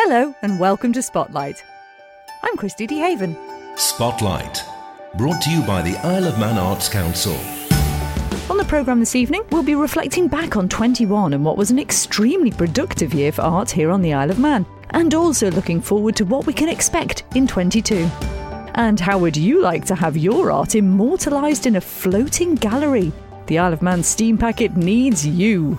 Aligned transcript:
Hello, 0.00 0.32
and 0.42 0.60
welcome 0.60 0.92
to 0.92 1.02
Spotlight. 1.02 1.64
I'm 2.44 2.56
Christy 2.56 2.86
DeHaven. 2.86 3.36
Spotlight, 3.76 4.62
brought 5.16 5.42
to 5.42 5.50
you 5.50 5.60
by 5.62 5.82
the 5.82 5.96
Isle 6.06 6.28
of 6.28 6.38
Man 6.38 6.56
Arts 6.56 6.88
Council. 6.88 7.34
On 8.48 8.56
the 8.56 8.64
programme 8.68 9.00
this 9.00 9.16
evening, 9.16 9.42
we'll 9.50 9.64
be 9.64 9.74
reflecting 9.74 10.28
back 10.28 10.56
on 10.56 10.68
21 10.68 11.32
and 11.32 11.44
what 11.44 11.56
was 11.56 11.72
an 11.72 11.80
extremely 11.80 12.52
productive 12.52 13.12
year 13.12 13.32
for 13.32 13.42
art 13.42 13.72
here 13.72 13.90
on 13.90 14.00
the 14.00 14.12
Isle 14.12 14.30
of 14.30 14.38
Man, 14.38 14.64
and 14.90 15.14
also 15.14 15.50
looking 15.50 15.80
forward 15.80 16.14
to 16.14 16.24
what 16.24 16.46
we 16.46 16.52
can 16.52 16.68
expect 16.68 17.24
in 17.34 17.48
22. 17.48 18.08
And 18.76 19.00
how 19.00 19.18
would 19.18 19.36
you 19.36 19.60
like 19.60 19.84
to 19.86 19.96
have 19.96 20.16
your 20.16 20.52
art 20.52 20.76
immortalised 20.76 21.66
in 21.66 21.74
a 21.74 21.80
floating 21.80 22.54
gallery? 22.54 23.10
The 23.48 23.58
Isle 23.58 23.72
of 23.72 23.82
Man 23.82 24.04
Steam 24.04 24.38
Packet 24.38 24.76
needs 24.76 25.26
you. 25.26 25.76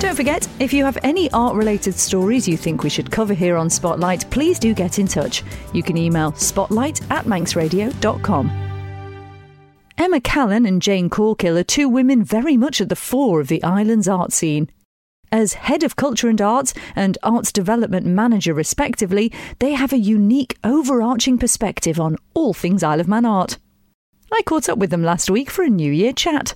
Don't 0.00 0.14
forget, 0.14 0.48
if 0.60 0.72
you 0.72 0.84
have 0.84 0.96
any 1.02 1.28
art 1.32 1.56
related 1.56 1.94
stories 1.94 2.46
you 2.46 2.56
think 2.56 2.84
we 2.84 2.88
should 2.88 3.10
cover 3.10 3.34
here 3.34 3.56
on 3.56 3.68
Spotlight, 3.68 4.30
please 4.30 4.60
do 4.60 4.72
get 4.72 5.00
in 5.00 5.08
touch. 5.08 5.42
You 5.72 5.82
can 5.82 5.96
email 5.96 6.32
spotlight 6.34 7.02
at 7.10 7.24
manxradio.com. 7.24 8.68
Emma 9.98 10.20
Callan 10.20 10.66
and 10.66 10.80
Jane 10.80 11.10
Corkill 11.10 11.58
are 11.58 11.64
two 11.64 11.88
women 11.88 12.22
very 12.22 12.56
much 12.56 12.80
at 12.80 12.88
the 12.88 12.94
fore 12.94 13.40
of 13.40 13.48
the 13.48 13.60
island's 13.64 14.06
art 14.06 14.32
scene. 14.32 14.70
As 15.32 15.54
Head 15.54 15.82
of 15.82 15.96
Culture 15.96 16.28
and 16.28 16.40
Arts 16.40 16.74
and 16.94 17.18
Arts 17.24 17.50
Development 17.50 18.06
Manager, 18.06 18.54
respectively, 18.54 19.32
they 19.58 19.72
have 19.72 19.92
a 19.92 19.98
unique, 19.98 20.56
overarching 20.62 21.38
perspective 21.38 21.98
on 21.98 22.16
all 22.34 22.54
things 22.54 22.84
Isle 22.84 23.00
of 23.00 23.08
Man 23.08 23.24
art. 23.24 23.58
I 24.32 24.42
caught 24.42 24.68
up 24.68 24.78
with 24.78 24.90
them 24.90 25.02
last 25.02 25.28
week 25.28 25.50
for 25.50 25.64
a 25.64 25.68
New 25.68 25.90
Year 25.90 26.12
chat. 26.12 26.54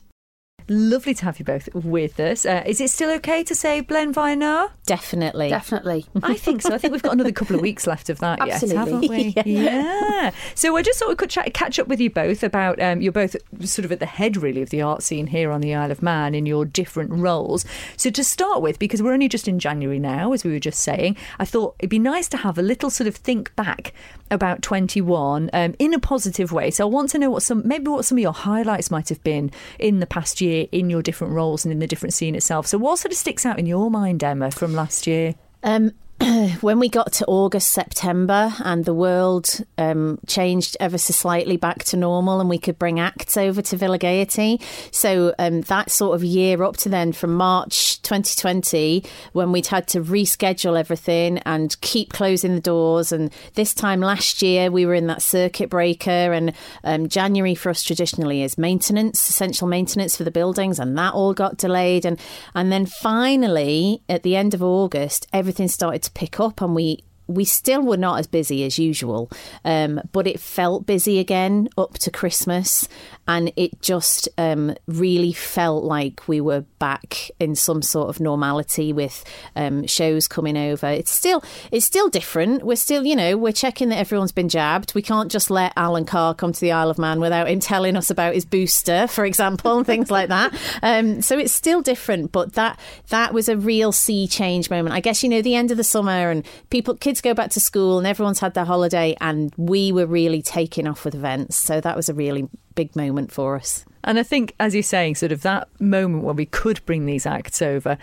Lovely 0.68 1.14
to 1.14 1.24
have 1.24 1.38
you 1.38 1.44
both 1.44 1.68
with 1.74 2.18
us. 2.20 2.46
Uh, 2.46 2.62
is 2.66 2.80
it 2.80 2.90
still 2.90 3.10
okay 3.12 3.42
to 3.44 3.54
say 3.54 3.80
Blein 3.80 4.12
vie 4.12 4.34
noa? 4.34 4.72
Definitely. 4.86 5.48
Definitely. 5.48 6.06
I 6.22 6.34
think 6.34 6.62
so. 6.62 6.74
I 6.74 6.78
think 6.78 6.92
we've 6.92 7.02
got 7.02 7.12
another 7.12 7.32
couple 7.32 7.56
of 7.56 7.62
weeks 7.62 7.86
left 7.86 8.08
of 8.10 8.18
that 8.18 8.40
Absolutely. 8.40 8.76
yet, 8.76 8.88
haven't 8.88 9.08
we? 9.08 9.32
Yeah. 9.52 10.02
Yeah. 10.22 10.30
So 10.54 10.76
I 10.76 10.82
just 10.82 10.98
thought 10.98 11.08
we 11.08 11.16
could 11.16 11.30
chat, 11.30 11.52
catch 11.54 11.78
up 11.78 11.88
with 11.88 12.00
you 12.00 12.10
both 12.10 12.42
about 12.42 12.80
um, 12.80 13.00
you're 13.00 13.12
both 13.12 13.36
sort 13.60 13.84
of 13.84 13.92
at 13.92 13.98
the 14.00 14.06
head 14.06 14.36
really 14.36 14.62
of 14.62 14.70
the 14.70 14.82
art 14.82 15.02
scene 15.02 15.26
here 15.26 15.50
on 15.50 15.60
the 15.60 15.74
Isle 15.74 15.90
of 15.90 16.02
Man 16.02 16.34
in 16.34 16.46
your 16.46 16.64
different 16.64 17.10
roles. 17.10 17.64
So 17.96 18.10
to 18.10 18.24
start 18.24 18.62
with, 18.62 18.78
because 18.78 19.02
we're 19.02 19.12
only 19.12 19.28
just 19.28 19.48
in 19.48 19.58
January 19.58 19.98
now, 19.98 20.32
as 20.32 20.44
we 20.44 20.52
were 20.52 20.58
just 20.58 20.80
saying, 20.80 21.16
I 21.38 21.44
thought 21.44 21.76
it'd 21.78 21.90
be 21.90 21.98
nice 21.98 22.28
to 22.30 22.36
have 22.36 22.58
a 22.58 22.62
little 22.62 22.90
sort 22.90 23.08
of 23.08 23.16
think 23.16 23.54
back 23.56 23.92
about 24.32 24.62
21 24.62 25.50
um, 25.52 25.74
in 25.78 25.94
a 25.94 25.98
positive 25.98 26.50
way. 26.50 26.70
So 26.70 26.84
I 26.84 26.90
want 26.90 27.10
to 27.10 27.18
know 27.18 27.30
what 27.30 27.42
some 27.42 27.62
maybe 27.66 27.88
what 27.88 28.04
some 28.04 28.18
of 28.18 28.22
your 28.22 28.32
highlights 28.32 28.90
might 28.90 29.08
have 29.10 29.22
been 29.22 29.50
in 29.78 30.00
the 30.00 30.06
past 30.06 30.40
year 30.40 30.66
in 30.72 30.90
your 30.90 31.02
different 31.02 31.34
roles 31.34 31.64
and 31.64 31.70
in 31.70 31.78
the 31.78 31.86
different 31.86 32.14
scene 32.14 32.34
itself. 32.34 32.66
So 32.66 32.78
what 32.78 32.98
sort 32.98 33.12
of 33.12 33.18
sticks 33.18 33.46
out 33.46 33.58
in 33.58 33.66
your 33.66 33.90
mind, 33.90 34.24
Emma, 34.24 34.50
from 34.50 34.74
last 34.74 35.06
year? 35.06 35.34
Um, 35.62 35.92
when 36.60 36.78
we 36.78 36.88
got 36.88 37.12
to 37.12 37.26
August, 37.26 37.70
September, 37.70 38.52
and 38.62 38.84
the 38.84 38.94
world 38.94 39.60
um, 39.76 40.20
changed 40.28 40.76
ever 40.78 40.96
so 40.96 41.12
slightly 41.12 41.56
back 41.56 41.82
to 41.82 41.96
normal, 41.96 42.38
and 42.38 42.48
we 42.48 42.58
could 42.58 42.78
bring 42.78 43.00
acts 43.00 43.36
over 43.36 43.60
to 43.60 43.76
Villa 43.76 43.98
Gaiety. 43.98 44.60
So 44.92 45.34
um, 45.40 45.62
that 45.62 45.90
sort 45.90 46.14
of 46.14 46.22
year 46.22 46.62
up 46.62 46.76
to 46.78 46.88
then, 46.88 47.12
from 47.12 47.34
March 47.34 48.00
2020, 48.02 49.04
when 49.32 49.50
we'd 49.50 49.66
had 49.66 49.88
to 49.88 50.00
reschedule 50.00 50.78
everything 50.78 51.38
and 51.38 51.80
keep 51.80 52.12
closing 52.12 52.54
the 52.54 52.60
doors, 52.60 53.10
and 53.10 53.32
this 53.54 53.74
time 53.74 54.00
last 54.00 54.42
year 54.42 54.70
we 54.70 54.86
were 54.86 54.94
in 54.94 55.08
that 55.08 55.22
circuit 55.22 55.70
breaker, 55.70 56.32
and 56.32 56.52
um, 56.84 57.08
January 57.08 57.56
for 57.56 57.70
us 57.70 57.82
traditionally 57.82 58.42
is 58.42 58.56
maintenance, 58.56 59.28
essential 59.28 59.66
maintenance 59.66 60.16
for 60.16 60.24
the 60.24 60.30
buildings, 60.30 60.78
and 60.78 60.96
that 60.96 61.14
all 61.14 61.34
got 61.34 61.56
delayed, 61.56 62.04
and 62.04 62.20
and 62.54 62.70
then 62.70 62.86
finally 62.86 64.02
at 64.08 64.22
the 64.22 64.36
end 64.36 64.54
of 64.54 64.62
August, 64.62 65.26
everything 65.32 65.66
started 65.66 66.02
to 66.02 66.11
pick 66.14 66.40
up, 66.40 66.60
and 66.60 66.74
we 66.74 67.04
we 67.26 67.44
still 67.44 67.82
were 67.82 67.96
not 67.96 68.18
as 68.18 68.26
busy 68.26 68.64
as 68.64 68.78
usual, 68.78 69.30
um, 69.64 70.00
but 70.12 70.26
it 70.26 70.40
felt 70.40 70.86
busy 70.86 71.18
again 71.18 71.68
up 71.78 71.94
to 71.94 72.10
Christmas, 72.10 72.88
and 73.28 73.52
it 73.56 73.80
just 73.80 74.28
um, 74.38 74.74
really 74.86 75.32
felt 75.32 75.84
like 75.84 76.26
we 76.26 76.40
were 76.40 76.62
back 76.78 77.30
in 77.38 77.54
some 77.54 77.82
sort 77.82 78.08
of 78.08 78.20
normality 78.20 78.92
with 78.92 79.24
um, 79.54 79.86
shows 79.86 80.26
coming 80.26 80.56
over. 80.56 80.86
It's 80.86 81.12
still 81.12 81.42
it's 81.70 81.86
still 81.86 82.08
different. 82.08 82.64
We're 82.64 82.76
still 82.76 83.04
you 83.04 83.16
know 83.16 83.36
we're 83.36 83.52
checking 83.52 83.90
that 83.90 83.98
everyone's 83.98 84.32
been 84.32 84.48
jabbed. 84.48 84.94
We 84.94 85.02
can't 85.02 85.30
just 85.30 85.50
let 85.50 85.72
Alan 85.76 86.04
Carr 86.04 86.34
come 86.34 86.52
to 86.52 86.60
the 86.60 86.72
Isle 86.72 86.90
of 86.90 86.98
Man 86.98 87.20
without 87.20 87.48
him 87.48 87.60
telling 87.60 87.96
us 87.96 88.10
about 88.10 88.34
his 88.34 88.44
booster, 88.44 89.06
for 89.06 89.24
example, 89.24 89.78
and 89.78 89.86
things 89.86 90.10
like 90.10 90.28
that. 90.28 90.52
Um, 90.82 91.22
so 91.22 91.38
it's 91.38 91.52
still 91.52 91.80
different, 91.80 92.32
but 92.32 92.54
that 92.54 92.78
that 93.08 93.32
was 93.32 93.48
a 93.48 93.56
real 93.56 93.92
sea 93.92 94.26
change 94.26 94.68
moment. 94.68 94.94
I 94.94 95.00
guess 95.00 95.22
you 95.22 95.28
know 95.28 95.42
the 95.42 95.54
end 95.54 95.70
of 95.70 95.76
the 95.76 95.84
summer 95.84 96.30
and 96.30 96.44
people 96.70 96.96
kids 96.96 97.11
go 97.20 97.34
back 97.34 97.50
to 97.50 97.60
school 97.60 97.98
and 97.98 98.06
everyone's 98.06 98.38
had 98.38 98.54
their 98.54 98.64
holiday 98.64 99.16
and 99.20 99.52
we 99.56 99.92
were 99.92 100.06
really 100.06 100.40
taking 100.40 100.86
off 100.86 101.04
with 101.04 101.14
events. 101.14 101.56
So 101.56 101.80
that 101.80 101.96
was 101.96 102.08
a 102.08 102.14
really 102.14 102.48
big 102.74 102.96
moment 102.96 103.32
for 103.32 103.56
us. 103.56 103.84
And 104.04 104.18
I 104.18 104.22
think, 104.22 104.54
as 104.58 104.74
you're 104.74 104.82
saying, 104.82 105.16
sort 105.16 105.32
of 105.32 105.42
that 105.42 105.68
moment 105.80 106.24
where 106.24 106.34
we 106.34 106.46
could 106.46 106.84
bring 106.86 107.06
these 107.06 107.26
acts 107.26 107.62
over. 107.62 107.98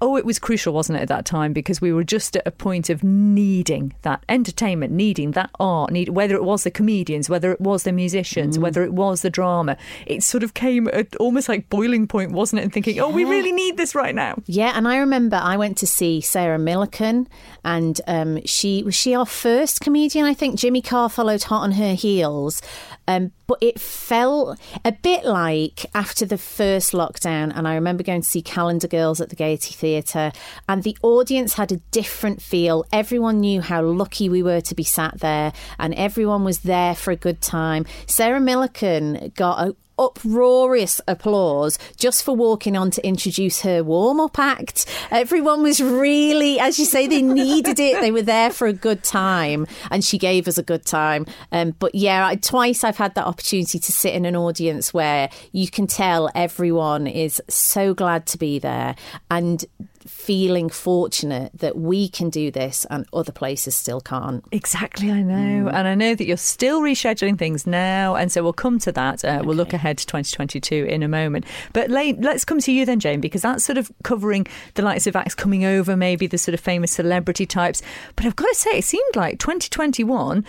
Oh, 0.00 0.16
it 0.16 0.24
was 0.24 0.38
crucial, 0.38 0.72
wasn't 0.72 0.98
it, 0.98 1.02
at 1.02 1.08
that 1.08 1.24
time? 1.24 1.52
Because 1.52 1.80
we 1.80 1.92
were 1.92 2.04
just 2.04 2.36
at 2.36 2.46
a 2.46 2.50
point 2.50 2.88
of 2.88 3.02
needing 3.02 3.94
that 4.02 4.22
entertainment, 4.28 4.92
needing 4.92 5.32
that 5.32 5.50
art, 5.58 5.90
need, 5.90 6.10
whether 6.10 6.34
it 6.34 6.44
was 6.44 6.64
the 6.64 6.70
comedians, 6.70 7.28
whether 7.28 7.50
it 7.52 7.60
was 7.60 7.82
the 7.82 7.92
musicians, 7.92 8.58
whether 8.58 8.82
it 8.82 8.92
was 8.92 9.22
the 9.22 9.30
drama. 9.30 9.76
It 10.06 10.22
sort 10.22 10.42
of 10.42 10.54
came 10.54 10.88
at 10.88 11.16
almost 11.16 11.48
like 11.48 11.68
boiling 11.68 12.06
point, 12.06 12.32
wasn't 12.32 12.60
it? 12.60 12.62
And 12.64 12.72
thinking, 12.72 13.00
oh, 13.00 13.10
we 13.10 13.24
really 13.24 13.52
need 13.52 13.76
this 13.76 13.94
right 13.94 14.14
now. 14.14 14.40
Yeah, 14.46 14.72
and 14.74 14.86
I 14.86 14.98
remember 14.98 15.36
I 15.36 15.56
went 15.56 15.76
to 15.78 15.86
see 15.86 16.20
Sarah 16.20 16.58
Millican, 16.58 17.26
and 17.64 18.00
um, 18.06 18.44
she 18.44 18.82
was 18.82 18.94
she 18.94 19.14
our 19.14 19.26
first 19.26 19.80
comedian. 19.80 20.24
I 20.24 20.34
think 20.34 20.58
Jimmy 20.58 20.82
Carr 20.82 21.08
followed 21.08 21.44
hot 21.44 21.62
on 21.62 21.72
her 21.72 21.94
heels, 21.94 22.62
um, 23.08 23.32
but 23.46 23.58
it 23.62 23.80
felt 23.80 24.60
a 24.84 24.92
bit 24.92 25.24
like 25.24 25.86
after 25.94 26.26
the 26.26 26.38
first 26.38 26.92
lockdown. 26.92 27.50
And 27.56 27.66
I 27.66 27.74
remember 27.74 28.02
going 28.02 28.20
to 28.20 28.28
see 28.28 28.42
Calendar 28.42 28.86
Girls 28.86 29.20
at 29.20 29.30
the 29.30 29.36
Gaiety 29.36 29.72
Theatre, 29.72 30.30
and 30.68 30.82
the 30.82 30.96
audience 31.02 31.54
had 31.54 31.72
a 31.72 31.78
different 31.90 32.42
feel. 32.42 32.84
Everyone 32.92 33.40
knew 33.40 33.62
how 33.62 33.82
lucky 33.82 34.28
we 34.28 34.42
were 34.42 34.60
to 34.60 34.74
be 34.74 34.84
sat 34.84 35.18
there, 35.20 35.54
and 35.78 35.94
everyone 35.94 36.44
was 36.44 36.60
there 36.60 36.94
for 36.94 37.10
a 37.10 37.16
good 37.16 37.40
time. 37.40 37.86
Sarah 38.06 38.40
Millican 38.40 39.34
got 39.34 39.66
a 39.66 39.76
uproarious 39.98 41.00
applause 41.08 41.78
just 41.96 42.22
for 42.24 42.34
walking 42.34 42.76
on 42.76 42.90
to 42.92 43.06
introduce 43.06 43.60
her 43.62 43.82
warm 43.82 44.20
up 44.20 44.38
act. 44.38 44.86
Everyone 45.10 45.62
was 45.62 45.80
really, 45.80 46.58
as 46.60 46.78
you 46.78 46.84
say, 46.84 47.06
they 47.06 47.22
needed 47.22 47.78
it. 47.78 48.00
They 48.00 48.10
were 48.10 48.22
there 48.22 48.50
for 48.50 48.66
a 48.66 48.72
good 48.72 49.02
time, 49.02 49.66
and 49.90 50.04
she 50.04 50.18
gave 50.18 50.48
us 50.48 50.58
a 50.58 50.62
good 50.62 50.84
time. 50.84 51.26
Um, 51.52 51.74
but 51.78 51.94
yeah, 51.94 52.26
I, 52.26 52.36
twice 52.36 52.84
I've 52.84 52.96
had 52.96 53.14
that 53.14 53.26
opportunity 53.26 53.78
to 53.78 53.92
sit 53.92 54.14
in 54.14 54.24
an 54.24 54.36
audience 54.36 54.94
where 54.94 55.30
you 55.52 55.68
can 55.68 55.86
tell 55.86 56.30
everyone 56.34 57.06
is 57.06 57.42
so 57.48 57.94
glad 57.94 58.26
to 58.26 58.38
be 58.38 58.58
there 58.58 58.94
and 59.30 59.64
feeling 60.06 60.68
fortunate 60.68 61.50
that 61.54 61.76
we 61.76 62.08
can 62.08 62.30
do 62.30 62.50
this 62.50 62.86
and 62.90 63.06
other 63.12 63.32
places 63.32 63.74
still 63.74 64.00
can't. 64.00 64.44
Exactly, 64.52 65.10
I 65.10 65.22
know. 65.22 65.68
And 65.68 65.88
I 65.88 65.94
know 65.94 66.14
that 66.14 66.26
you're 66.26 66.36
still 66.36 66.80
rescheduling 66.80 67.38
things 67.38 67.66
now. 67.66 68.14
And 68.14 68.30
so 68.30 68.42
we'll 68.42 68.52
come 68.52 68.78
to 68.80 68.92
that. 68.92 69.24
Uh, 69.24 69.42
We'll 69.44 69.56
look 69.56 69.72
ahead 69.72 69.96
to 69.98 70.06
2022 70.06 70.84
in 70.84 71.02
a 71.02 71.08
moment. 71.08 71.46
But 71.72 71.88
Lane, 71.90 72.20
let's 72.20 72.44
come 72.44 72.60
to 72.60 72.72
you 72.72 72.84
then, 72.84 73.00
Jane, 73.00 73.20
because 73.20 73.42
that's 73.42 73.64
sort 73.64 73.78
of 73.78 73.90
covering 74.02 74.46
the 74.74 74.82
likes 74.82 75.06
of 75.06 75.16
acts 75.16 75.34
coming 75.34 75.64
over, 75.64 75.96
maybe 75.96 76.26
the 76.26 76.36
sort 76.36 76.52
of 76.54 76.60
famous 76.60 76.92
celebrity 76.92 77.46
types. 77.46 77.80
But 78.14 78.26
I've 78.26 78.36
got 78.36 78.48
to 78.48 78.54
say, 78.54 78.78
it 78.78 78.84
seemed 78.84 79.16
like 79.16 79.38
2021. 79.38 80.44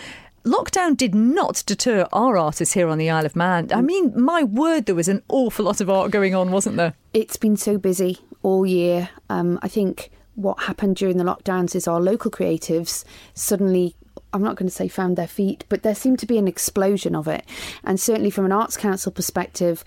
Lockdown 0.46 0.96
did 0.96 1.14
not 1.14 1.64
deter 1.66 2.08
our 2.12 2.38
artists 2.38 2.74
here 2.74 2.88
on 2.88 2.98
the 2.98 3.10
Isle 3.10 3.26
of 3.26 3.36
Man. 3.36 3.70
I 3.74 3.82
mean, 3.82 4.14
my 4.20 4.44
word, 4.44 4.86
there 4.86 4.96
was 4.96 5.08
an 5.10 5.22
awful 5.28 5.66
lot 5.66 5.82
of 5.82 5.90
art 5.90 6.12
going 6.12 6.34
on, 6.34 6.52
wasn't 6.52 6.78
there? 6.78 6.94
It's 7.14 7.38
been 7.38 7.58
so 7.58 7.78
busy 7.78 8.20
all 8.44 8.66
year. 8.66 9.10
Um, 9.30 9.60
I 9.62 9.68
think 9.68 10.12
what 10.36 10.62
happened 10.64 10.96
during 10.96 11.18
the 11.18 11.24
lockdowns 11.24 11.76
is 11.76 11.88
our 11.88 12.00
local 12.00 12.32
creatives 12.32 13.04
suddenly. 13.34 13.96
I'm 14.32 14.44
not 14.44 14.58
going 14.58 14.70
to 14.70 14.76
say 14.76 14.88
found 14.88 15.18
their 15.18 15.28
feet, 15.28 15.66
but 15.70 15.82
there 15.82 15.96
seemed 15.96 16.20
to 16.20 16.28
be 16.28 16.38
an 16.38 16.48
explosion 16.48 17.16
of 17.16 17.28
it. 17.28 17.46
And 17.84 18.00
certainly 18.00 18.30
from 18.30 18.46
an 18.46 18.52
Arts 18.52 18.78
Council 18.78 19.12
perspective, 19.12 19.84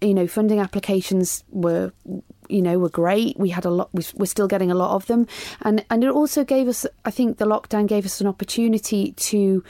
you 0.00 0.14
know, 0.14 0.28
funding 0.28 0.60
applications 0.60 1.42
were 1.50 1.92
you 2.48 2.62
know 2.62 2.80
were 2.80 2.88
great 2.88 3.38
we 3.38 3.48
had 3.48 3.64
a 3.64 3.70
lot 3.70 3.88
we're 3.92 4.26
still 4.26 4.48
getting 4.48 4.72
a 4.72 4.74
lot 4.74 4.96
of 4.96 5.06
them 5.06 5.24
and 5.62 5.84
and 5.88 6.02
it 6.02 6.10
also 6.10 6.42
gave 6.42 6.66
us 6.66 6.84
i 7.04 7.10
think 7.10 7.38
the 7.38 7.44
lockdown 7.44 7.86
gave 7.86 8.04
us 8.04 8.20
an 8.20 8.26
opportunity 8.26 9.12
to 9.12 9.62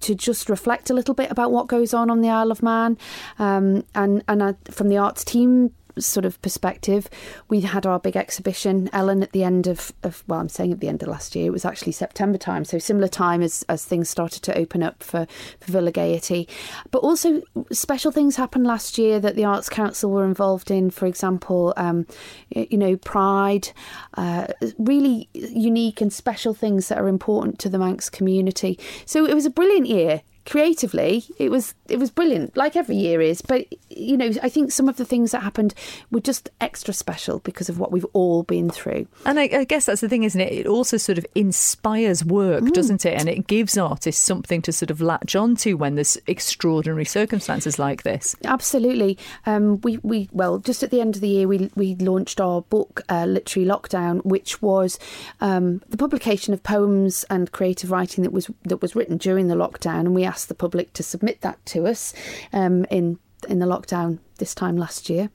to 0.00 0.14
just 0.14 0.48
reflect 0.48 0.90
a 0.90 0.94
little 0.94 1.14
bit 1.14 1.30
about 1.30 1.52
what 1.52 1.66
goes 1.66 1.94
on 1.94 2.10
on 2.10 2.20
the 2.20 2.28
Isle 2.28 2.50
of 2.50 2.62
Man, 2.62 2.98
um, 3.38 3.84
and 3.94 4.22
and 4.28 4.42
I, 4.42 4.54
from 4.70 4.88
the 4.88 4.96
arts 4.96 5.24
team 5.24 5.72
sort 5.98 6.24
of 6.24 6.40
perspective, 6.42 7.08
we 7.48 7.60
had 7.60 7.86
our 7.86 7.98
big 7.98 8.16
exhibition, 8.16 8.88
Ellen, 8.92 9.22
at 9.22 9.32
the 9.32 9.44
end 9.44 9.66
of, 9.66 9.92
of 10.02 10.24
well, 10.26 10.40
I'm 10.40 10.48
saying 10.48 10.72
at 10.72 10.80
the 10.80 10.88
end 10.88 11.02
of 11.02 11.08
last 11.08 11.34
year. 11.34 11.46
It 11.46 11.52
was 11.52 11.64
actually 11.64 11.92
September 11.92 12.38
time, 12.38 12.64
so 12.64 12.78
similar 12.78 13.08
time 13.08 13.42
as, 13.42 13.64
as 13.68 13.84
things 13.84 14.08
started 14.08 14.42
to 14.44 14.58
open 14.58 14.82
up 14.82 15.02
for, 15.02 15.26
for 15.60 15.72
Villa 15.72 15.92
Gaiety. 15.92 16.48
But 16.90 16.98
also, 16.98 17.42
special 17.70 18.12
things 18.12 18.36
happened 18.36 18.66
last 18.66 18.98
year 18.98 19.20
that 19.20 19.36
the 19.36 19.44
Arts 19.44 19.68
Council 19.68 20.10
were 20.10 20.24
involved 20.24 20.70
in. 20.70 20.90
For 20.90 21.06
example, 21.06 21.74
um, 21.76 22.06
you 22.50 22.78
know, 22.78 22.96
Pride, 22.96 23.70
uh, 24.14 24.48
really 24.78 25.28
unique 25.32 26.00
and 26.00 26.12
special 26.12 26.54
things 26.54 26.88
that 26.88 26.98
are 26.98 27.08
important 27.08 27.58
to 27.60 27.68
the 27.68 27.78
Manx 27.78 28.10
community. 28.10 28.78
So 29.04 29.26
it 29.26 29.34
was 29.34 29.46
a 29.46 29.50
brilliant 29.50 29.86
year 29.86 30.22
creatively 30.44 31.24
it 31.38 31.50
was 31.50 31.74
it 31.88 31.98
was 31.98 32.10
brilliant 32.10 32.56
like 32.56 32.76
every 32.76 32.96
year 32.96 33.20
is. 33.20 33.42
But 33.42 33.66
you 33.90 34.16
know 34.16 34.30
i 34.42 34.48
think 34.48 34.72
some 34.72 34.88
of 34.88 34.96
the 34.96 35.04
things 35.04 35.32
that 35.32 35.42
happened 35.42 35.74
were 36.10 36.20
just 36.20 36.50
extra 36.60 36.94
special 36.94 37.40
because 37.40 37.68
of 37.68 37.78
what 37.78 37.92
we've 37.92 38.06
all 38.12 38.42
been 38.42 38.70
through. 38.70 39.06
And 39.24 39.38
i, 39.38 39.44
I 39.52 39.64
guess 39.64 39.86
that's 39.86 40.00
the 40.00 40.08
thing 40.08 40.22
isn't 40.24 40.40
it? 40.40 40.52
It 40.52 40.66
also 40.66 40.96
sort 40.96 41.18
of 41.18 41.26
inspires 41.34 42.24
work 42.24 42.64
mm. 42.64 42.72
doesn't 42.72 43.04
it? 43.04 43.18
And 43.18 43.28
it 43.28 43.46
gives 43.46 43.76
artists 43.76 44.22
something 44.22 44.62
to 44.62 44.72
sort 44.72 44.90
of 44.90 45.00
latch 45.00 45.36
onto 45.36 45.76
when 45.76 45.94
there's 45.94 46.18
extraordinary 46.26 47.04
circumstances 47.04 47.78
like 47.78 48.02
this. 48.02 48.36
Absolutely. 48.44 49.18
Um, 49.46 49.80
we 49.82 49.98
we 50.02 50.28
well 50.32 50.58
just 50.58 50.82
at 50.82 50.90
the 50.90 51.00
end 51.00 51.16
of 51.16 51.20
the 51.20 51.28
year 51.28 51.48
we 51.48 51.70
we 51.74 51.94
launched 51.96 52.40
our 52.40 52.62
book 52.62 53.02
uh, 53.08 53.26
literary 53.26 53.68
lockdown 53.68 54.24
which 54.24 54.60
was 54.62 54.98
um, 55.40 55.82
the 55.88 55.96
publication 55.96 56.54
of 56.54 56.62
poems 56.62 57.24
and 57.30 57.52
creative 57.52 57.90
writing 57.90 58.24
that 58.24 58.32
was 58.32 58.50
that 58.64 58.80
was 58.80 58.94
written 58.96 59.16
during 59.16 59.48
the 59.48 59.54
lockdown. 59.54 60.00
And 60.00 60.14
we 60.14 60.24
asked 60.32 60.48
the 60.48 60.54
public 60.54 60.92
to 60.94 61.02
submit 61.02 61.42
that 61.42 61.64
to 61.66 61.86
us 61.86 62.14
um, 62.52 62.84
in 62.90 63.18
in 63.48 63.58
the 63.58 63.66
lockdown 63.66 64.18
this 64.38 64.54
time 64.54 64.76
last 64.76 65.10
year. 65.10 65.30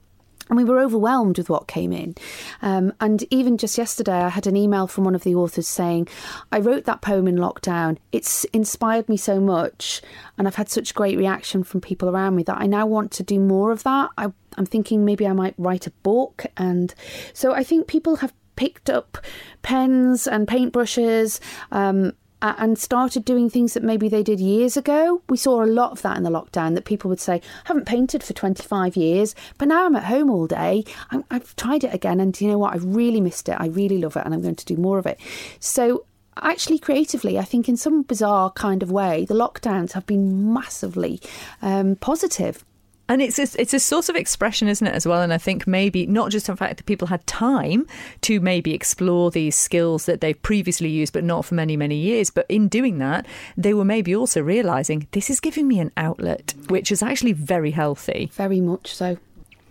And 0.50 0.56
we 0.56 0.64
were 0.64 0.80
overwhelmed 0.80 1.38
with 1.38 1.50
what 1.50 1.68
came 1.68 1.92
in. 1.92 2.16
Um, 2.62 2.94
and 3.02 3.26
even 3.30 3.58
just 3.58 3.78
yesterday, 3.78 4.20
I 4.22 4.30
had 4.30 4.48
an 4.48 4.56
email 4.56 4.88
from 4.88 5.04
one 5.04 5.14
of 5.14 5.24
the 5.24 5.36
authors 5.36 5.68
saying, 5.68 6.08
I 6.54 6.60
wrote 6.60 6.86
that 6.86 7.02
poem 7.02 7.28
in 7.28 7.36
lockdown. 7.36 7.98
It's 8.14 8.46
inspired 8.46 9.10
me 9.10 9.18
so 9.18 9.42
much. 9.42 10.02
And 10.38 10.48
I've 10.48 10.56
had 10.56 10.70
such 10.70 10.96
great 10.96 11.18
reaction 11.18 11.64
from 11.64 11.82
people 11.82 12.08
around 12.10 12.38
me 12.38 12.44
that 12.44 12.62
I 12.62 12.66
now 12.66 12.86
want 12.86 13.12
to 13.14 13.24
do 13.24 13.42
more 13.42 13.72
of 13.72 13.84
that. 13.84 14.10
I, 14.18 14.32
I'm 14.58 14.66
thinking 14.66 15.04
maybe 15.04 15.28
I 15.28 15.34
might 15.34 15.56
write 15.58 15.86
a 15.86 15.92
book. 15.92 16.46
And 16.56 16.96
so 17.34 17.54
I 17.54 17.64
think 17.66 17.88
people 17.88 18.16
have 18.18 18.34
picked 18.56 18.90
up 18.90 19.18
pens 19.64 20.28
and 20.28 20.48
paintbrushes 20.48 21.42
um, 21.72 22.14
and 22.42 22.78
started 22.78 23.26
doing 23.26 23.50
things 23.50 23.74
that 23.74 23.84
maybe 23.84 24.10
they 24.10 24.24
did 24.24 24.40
years 24.40 24.78
ago. 24.78 25.22
We 25.30 25.38
saw 25.38 25.64
a 25.64 25.66
lot 25.66 25.92
of 25.92 26.02
that 26.04 26.18
in 26.18 26.24
the 26.24 26.30
lockdown 26.30 26.76
that 26.76 26.86
people 26.86 27.10
would 27.10 27.20
say, 27.20 27.36
I 27.36 27.42
haven't 27.66 27.86
painted 27.86 28.24
for 28.24 28.34
25 28.34 28.96
years, 28.96 29.36
but 29.58 29.68
now 29.68 29.86
I'm 29.86 29.96
at 29.96 30.06
home 30.06 30.30
all 30.30 30.48
day. 30.48 30.84
i 31.12 31.24
have 31.32 31.56
tried 31.56 31.84
it 31.84 31.94
again, 31.94 32.20
and 32.20 32.40
you 32.40 32.48
know 32.48 32.58
what? 32.58 32.74
I've 32.74 32.86
really 32.86 33.22
missed 33.22 33.50
it. 33.50 33.58
I 33.60 33.68
really 33.68 33.98
love 33.98 34.16
it, 34.16 34.24
and 34.26 34.34
I'm 34.34 34.42
going 34.42 34.56
to 34.56 34.66
do 34.66 34.78
more 34.78 35.00
of 35.00 35.06
it. 35.06 35.20
So, 35.60 36.06
actually, 36.42 36.80
creatively, 36.80 37.40
I 37.40 37.44
think 37.44 37.68
in 37.68 37.78
some 37.78 38.04
bizarre 38.04 38.52
kind 38.52 38.84
of 38.84 38.92
way, 38.92 39.26
the 39.26 39.34
lockdowns 39.34 39.94
have 39.94 40.06
been 40.06 40.54
massively 40.54 41.20
um, 41.62 41.96
positive 41.96 42.64
and 43.10 43.22
it's 43.22 43.40
a, 43.40 43.62
it's 43.62 43.74
a 43.74 43.80
source 43.80 44.10
of 44.10 44.16
expression, 44.16 44.68
isn't 44.68 44.86
it, 44.86 44.94
as 44.94 45.08
well? 45.08 45.22
And 45.22 45.34
I 45.34 45.38
think 45.38 45.66
maybe 45.68 46.06
not 46.06 46.32
just 46.32 46.48
the 46.48 46.56
fact 46.56 46.78
that 46.78 46.86
people 46.86 47.08
had 47.08 47.26
time 47.28 47.88
to 48.22 48.40
maybe 48.40 48.74
explore 48.74 49.32
these 49.32 49.56
skills 49.56 50.06
that 50.06 50.22
they've 50.22 50.42
previously 50.42 50.90
used, 50.90 51.14
but 51.14 51.24
not 51.24 51.46
for 51.46 51.56
many, 51.56 51.78
many 51.78 51.96
years. 51.96 52.30
But 52.30 52.46
in 52.50 52.68
doing 52.68 52.98
that, 53.00 53.26
they 53.56 53.74
were 53.74 53.86
maybe 53.86 54.16
also 54.16 54.42
realizing 54.42 55.08
this 55.12 55.30
is 55.30 55.40
giving 55.40 55.68
me 55.68 55.80
an 55.80 55.92
outlet, 55.96 56.54
which 56.68 56.92
is 56.92 57.02
actually 57.02 57.34
very 57.34 57.72
healthy. 57.72 58.30
Very 58.34 58.62
much 58.62 58.94
so. 58.94 59.18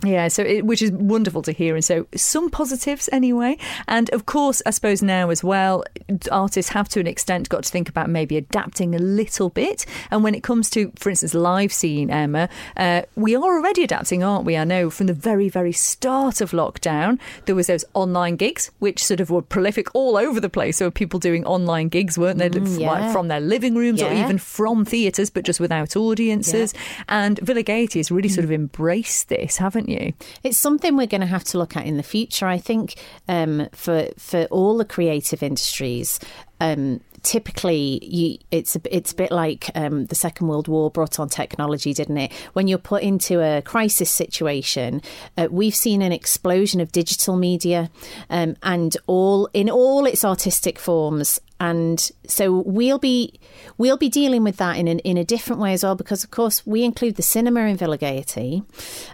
Yeah, 0.02 0.28
so 0.28 0.42
it, 0.42 0.66
which 0.66 0.82
is 0.82 0.92
wonderful 0.92 1.40
to 1.42 1.52
hear, 1.52 1.74
and 1.74 1.84
so 1.84 2.06
some 2.14 2.50
positives 2.50 3.08
anyway. 3.12 3.56
And 3.88 4.10
of 4.10 4.26
course, 4.26 4.60
I 4.66 4.70
suppose 4.70 5.02
now 5.02 5.30
as 5.30 5.42
well, 5.42 5.84
artists 6.30 6.72
have 6.72 6.88
to 6.90 7.00
an 7.00 7.06
extent 7.06 7.48
got 7.48 7.64
to 7.64 7.70
think 7.70 7.88
about 7.88 8.10
maybe 8.10 8.36
adapting 8.36 8.94
a 8.94 8.98
little 8.98 9.48
bit. 9.48 9.86
And 10.10 10.22
when 10.22 10.34
it 10.34 10.42
comes 10.42 10.68
to, 10.70 10.92
for 10.96 11.08
instance, 11.08 11.32
live 11.32 11.72
scene, 11.72 12.10
Emma, 12.10 12.50
uh, 12.76 13.02
we 13.14 13.34
are 13.34 13.42
already 13.42 13.84
adapting, 13.84 14.22
aren't 14.22 14.44
we? 14.44 14.56
I 14.56 14.64
know 14.64 14.90
from 14.90 15.06
the 15.06 15.14
very, 15.14 15.48
very 15.48 15.72
start 15.72 16.42
of 16.42 16.50
lockdown, 16.50 17.18
there 17.46 17.54
was 17.54 17.68
those 17.68 17.84
online 17.94 18.36
gigs, 18.36 18.70
which 18.78 19.02
sort 19.02 19.20
of 19.20 19.30
were 19.30 19.42
prolific 19.42 19.94
all 19.94 20.18
over 20.18 20.40
the 20.40 20.50
place. 20.50 20.76
So 20.76 20.90
people 20.90 21.20
doing 21.20 21.46
online 21.46 21.88
gigs, 21.88 22.18
weren't 22.18 22.38
they, 22.38 22.50
mm, 22.50 22.80
yeah. 22.80 23.12
from 23.12 23.28
their 23.28 23.40
living 23.40 23.74
rooms 23.74 24.02
yeah. 24.02 24.08
or 24.08 24.12
even 24.12 24.36
from 24.36 24.84
theatres, 24.84 25.30
but 25.30 25.44
just 25.44 25.58
without 25.58 25.96
audiences. 25.96 26.74
Yeah. 26.74 27.04
And 27.08 27.38
Villa 27.38 27.62
Gaiety 27.62 27.98
has 27.98 28.10
really 28.10 28.28
mm. 28.28 28.34
sort 28.34 28.44
of 28.44 28.52
embraced 28.52 29.30
this, 29.30 29.56
haven't 29.56 29.85
you? 29.88 30.12
It's 30.42 30.58
something 30.58 30.96
we're 30.96 31.06
going 31.06 31.20
to 31.20 31.26
have 31.26 31.44
to 31.44 31.58
look 31.58 31.76
at 31.76 31.86
in 31.86 31.96
the 31.96 32.02
future. 32.02 32.46
I 32.46 32.58
think 32.58 32.96
um, 33.28 33.68
for 33.72 34.08
for 34.18 34.44
all 34.46 34.76
the 34.76 34.84
creative 34.84 35.42
industries, 35.42 36.18
um, 36.60 37.00
typically 37.22 37.98
you, 38.04 38.38
it's 38.50 38.76
a, 38.76 38.80
it's 38.94 39.12
a 39.12 39.14
bit 39.16 39.32
like 39.32 39.70
um, 39.74 40.06
the 40.06 40.14
Second 40.14 40.46
World 40.46 40.68
War 40.68 40.90
brought 40.90 41.18
on 41.18 41.28
technology, 41.28 41.92
didn't 41.92 42.16
it? 42.18 42.32
When 42.52 42.68
you're 42.68 42.78
put 42.78 43.02
into 43.02 43.40
a 43.40 43.62
crisis 43.62 44.10
situation, 44.10 45.02
uh, 45.36 45.48
we've 45.50 45.74
seen 45.74 46.02
an 46.02 46.12
explosion 46.12 46.80
of 46.80 46.92
digital 46.92 47.36
media 47.36 47.90
um, 48.30 48.56
and 48.62 48.96
all 49.06 49.48
in 49.52 49.68
all 49.68 50.06
its 50.06 50.24
artistic 50.24 50.78
forms 50.78 51.40
and 51.58 52.10
so 52.26 52.62
we'll 52.66 52.98
be 52.98 53.40
we'll 53.78 53.96
be 53.96 54.08
dealing 54.08 54.44
with 54.44 54.58
that 54.58 54.76
in 54.76 54.88
an, 54.88 54.98
in 55.00 55.16
a 55.16 55.24
different 55.24 55.60
way 55.60 55.72
as 55.72 55.82
well 55.82 55.94
because 55.94 56.22
of 56.22 56.30
course 56.30 56.66
we 56.66 56.84
include 56.84 57.16
the 57.16 57.22
cinema 57.22 57.60
in 57.60 57.76
Villa 57.76 57.96
Gaiety 57.96 58.62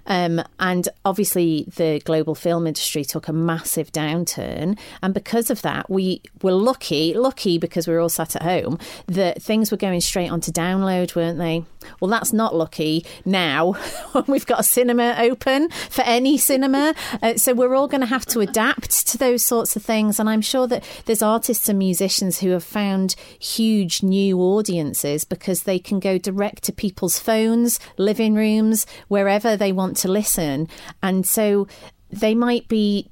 um, 0.07 0.43
and 0.59 0.89
obviously 1.05 1.65
the 1.77 2.01
global 2.05 2.35
film 2.35 2.67
industry 2.67 3.05
took 3.05 3.29
a 3.29 3.33
massive 3.33 3.93
downturn. 3.93 4.79
And 5.03 5.15
because 5.15 5.51
of 5.51 5.63
that 5.63 5.89
we 5.89 6.21
were 6.43 6.53
lucky 6.53 7.15
lucky 7.15 7.59
because 7.59 7.87
we 7.87 7.95
were 7.95 8.01
all 8.01 8.09
sat 8.09 8.35
at 8.35 8.43
home 8.43 8.79
that 9.07 9.41
things 9.41 9.71
were 9.71 9.77
going 9.77 10.01
straight 10.01 10.31
onto 10.31 10.51
download 10.51 11.15
weren't 11.15 11.39
they? 11.39 11.65
Well 12.01 12.11
that's 12.11 12.33
not 12.33 12.57
lucky. 12.57 13.07
Now 13.25 13.73
when 14.13 14.25
we've 14.27 14.47
got 14.47 14.61
a 14.61 14.65
cinema 14.65 15.15
open 15.19 15.71
for 15.71 16.03
any 16.03 16.39
cinema 16.39 16.95
uh, 17.23 17.37
so 17.37 17.55
we're 17.55 17.75
all 17.75 17.89
going 17.89 18.01
to 18.01 18.07
have 18.07 18.27
to 18.27 18.41
adapt 18.41 19.07
to 19.09 19.19
those 19.19 19.45
sorts 19.45 19.77
of 19.77 19.83
things. 19.83 20.19
And 20.19 20.29
I'm 20.29 20.41
sure 20.41 20.67
that 20.67 20.83
there's 21.05 21.23
artists 21.23 21.69
and 21.69 21.79
musicians 21.79 22.32
who 22.39 22.51
have 22.51 22.65
found 22.65 23.15
huge 23.39 24.03
new 24.03 24.39
audiences 24.41 25.25
because 25.25 25.63
they 25.63 25.79
can 25.79 26.01
go 26.01 26.19
direct 26.19 26.65
to 26.65 26.73
people's 26.73 27.19
phones, 27.19 27.79
living 27.97 28.35
rooms, 28.35 28.87
wherever 29.09 29.57
they 29.57 29.73
want 29.73 29.97
to 29.99 30.09
listen. 30.09 30.69
And 31.03 31.27
so 31.27 31.67
they 32.13 32.35
might 32.35 32.69
be 32.69 33.09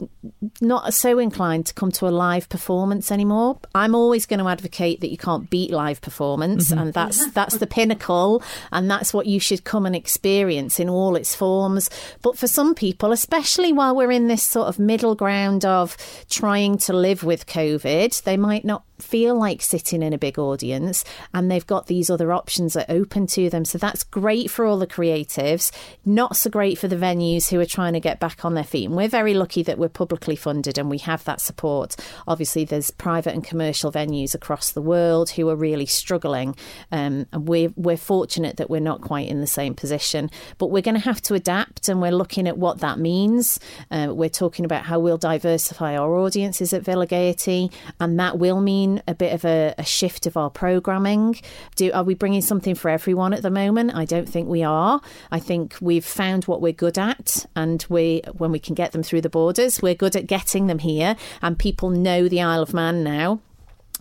not 0.60 0.92
so 0.92 1.18
inclined 1.18 1.64
to 1.66 1.74
come 1.74 1.90
to 1.90 2.06
a 2.06 2.10
live 2.10 2.48
performance 2.50 3.10
anymore. 3.10 3.58
I'm 3.74 3.94
always 3.94 4.26
going 4.26 4.40
to 4.40 4.48
advocate 4.48 5.00
that 5.00 5.10
you 5.10 5.16
can't 5.16 5.48
beat 5.48 5.70
live 5.70 6.02
performance, 6.02 6.68
mm-hmm. 6.68 6.78
and 6.78 6.92
that's 6.92 7.30
that's 7.30 7.56
the 7.56 7.66
pinnacle, 7.66 8.42
and 8.70 8.90
that's 8.90 9.14
what 9.14 9.26
you 9.26 9.40
should 9.40 9.64
come 9.64 9.86
and 9.86 9.96
experience 9.96 10.78
in 10.78 10.90
all 10.90 11.16
its 11.16 11.34
forms. 11.34 11.88
But 12.20 12.36
for 12.36 12.46
some 12.46 12.74
people, 12.74 13.10
especially 13.10 13.72
while 13.72 13.96
we're 13.96 14.12
in 14.12 14.28
this 14.28 14.42
sort 14.42 14.68
of 14.68 14.78
middle 14.78 15.14
ground 15.14 15.64
of 15.64 15.96
trying 16.28 16.76
to 16.78 16.92
live 16.92 17.24
with 17.24 17.46
COVID, 17.46 18.22
they 18.24 18.36
might 18.36 18.66
not 18.66 18.84
feel 19.00 19.34
like 19.34 19.62
sitting 19.62 20.02
in 20.02 20.12
a 20.12 20.18
big 20.18 20.38
audience 20.38 21.04
and 21.34 21.50
they've 21.50 21.66
got 21.66 21.86
these 21.86 22.10
other 22.10 22.32
options 22.32 22.74
that 22.74 22.88
are 22.88 22.96
open 22.96 23.26
to 23.28 23.50
them. 23.50 23.64
So 23.64 23.78
that's 23.78 24.04
great 24.04 24.50
for 24.50 24.64
all 24.64 24.78
the 24.78 24.86
creatives, 24.86 25.72
not 26.04 26.36
so 26.36 26.50
great 26.50 26.78
for 26.78 26.88
the 26.88 26.96
venues 26.96 27.50
who 27.50 27.60
are 27.60 27.66
trying 27.66 27.94
to 27.94 28.00
get 28.00 28.20
back 28.20 28.44
on 28.44 28.54
their 28.54 28.64
feet. 28.64 28.86
And 28.86 28.96
we're 28.96 29.08
very 29.08 29.34
lucky 29.34 29.62
that 29.62 29.78
we're 29.78 29.88
publicly 29.88 30.36
funded 30.36 30.78
and 30.78 30.90
we 30.90 30.98
have 30.98 31.24
that 31.24 31.40
support. 31.40 31.96
Obviously, 32.26 32.64
there's 32.64 32.90
private 32.90 33.34
and 33.34 33.44
commercial 33.44 33.92
venues 33.92 34.34
across 34.34 34.72
the 34.72 34.82
world 34.82 35.30
who 35.30 35.48
are 35.48 35.56
really 35.56 35.86
struggling. 35.86 36.56
Um, 36.92 37.26
and 37.32 37.48
we're, 37.48 37.72
we're 37.76 37.96
fortunate 37.96 38.56
that 38.58 38.70
we're 38.70 38.80
not 38.80 39.00
quite 39.00 39.28
in 39.28 39.40
the 39.40 39.46
same 39.46 39.74
position. 39.74 40.30
But 40.58 40.68
we're 40.70 40.82
going 40.82 40.94
to 40.94 41.00
have 41.00 41.22
to 41.22 41.34
adapt 41.34 41.88
and 41.88 42.00
we're 42.00 42.10
looking 42.10 42.46
at 42.48 42.58
what 42.58 42.80
that 42.80 42.98
means. 42.98 43.58
Uh, 43.90 44.08
we're 44.10 44.28
talking 44.28 44.64
about 44.64 44.84
how 44.84 44.98
we'll 44.98 45.18
diversify 45.18 45.96
our 45.96 46.16
audiences 46.16 46.72
at 46.72 46.82
Villa 46.82 47.06
Gaiety, 47.06 47.70
and 47.98 48.18
that 48.18 48.38
will 48.38 48.60
mean 48.60 48.89
a 49.06 49.14
bit 49.14 49.32
of 49.32 49.44
a, 49.44 49.74
a 49.78 49.84
shift 49.84 50.26
of 50.26 50.36
our 50.36 50.50
programming? 50.50 51.40
Do 51.76 51.90
are 51.92 52.04
we 52.04 52.14
bringing 52.14 52.42
something 52.42 52.74
for 52.74 52.88
everyone 52.88 53.32
at 53.32 53.42
the 53.42 53.50
moment? 53.50 53.94
I 53.94 54.04
don't 54.04 54.28
think 54.28 54.48
we 54.48 54.62
are. 54.62 55.00
I 55.30 55.38
think 55.38 55.76
we've 55.80 56.04
found 56.04 56.44
what 56.44 56.60
we're 56.60 56.72
good 56.72 56.98
at, 56.98 57.46
and 57.54 57.84
we 57.88 58.22
when 58.36 58.52
we 58.52 58.58
can 58.58 58.74
get 58.74 58.92
them 58.92 59.02
through 59.02 59.22
the 59.22 59.30
borders, 59.30 59.80
we're 59.82 59.94
good 59.94 60.16
at 60.16 60.26
getting 60.26 60.66
them 60.66 60.78
here, 60.78 61.16
and 61.42 61.58
people 61.58 61.90
know 61.90 62.28
the 62.28 62.40
Isle 62.40 62.62
of 62.62 62.74
Man 62.74 63.04
now 63.04 63.40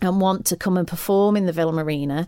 and 0.02 0.20
want 0.20 0.46
to 0.46 0.56
come 0.56 0.78
and 0.78 0.88
perform 0.88 1.36
in 1.36 1.46
the 1.46 1.52
Villa 1.52 1.72
Marina 1.72 2.26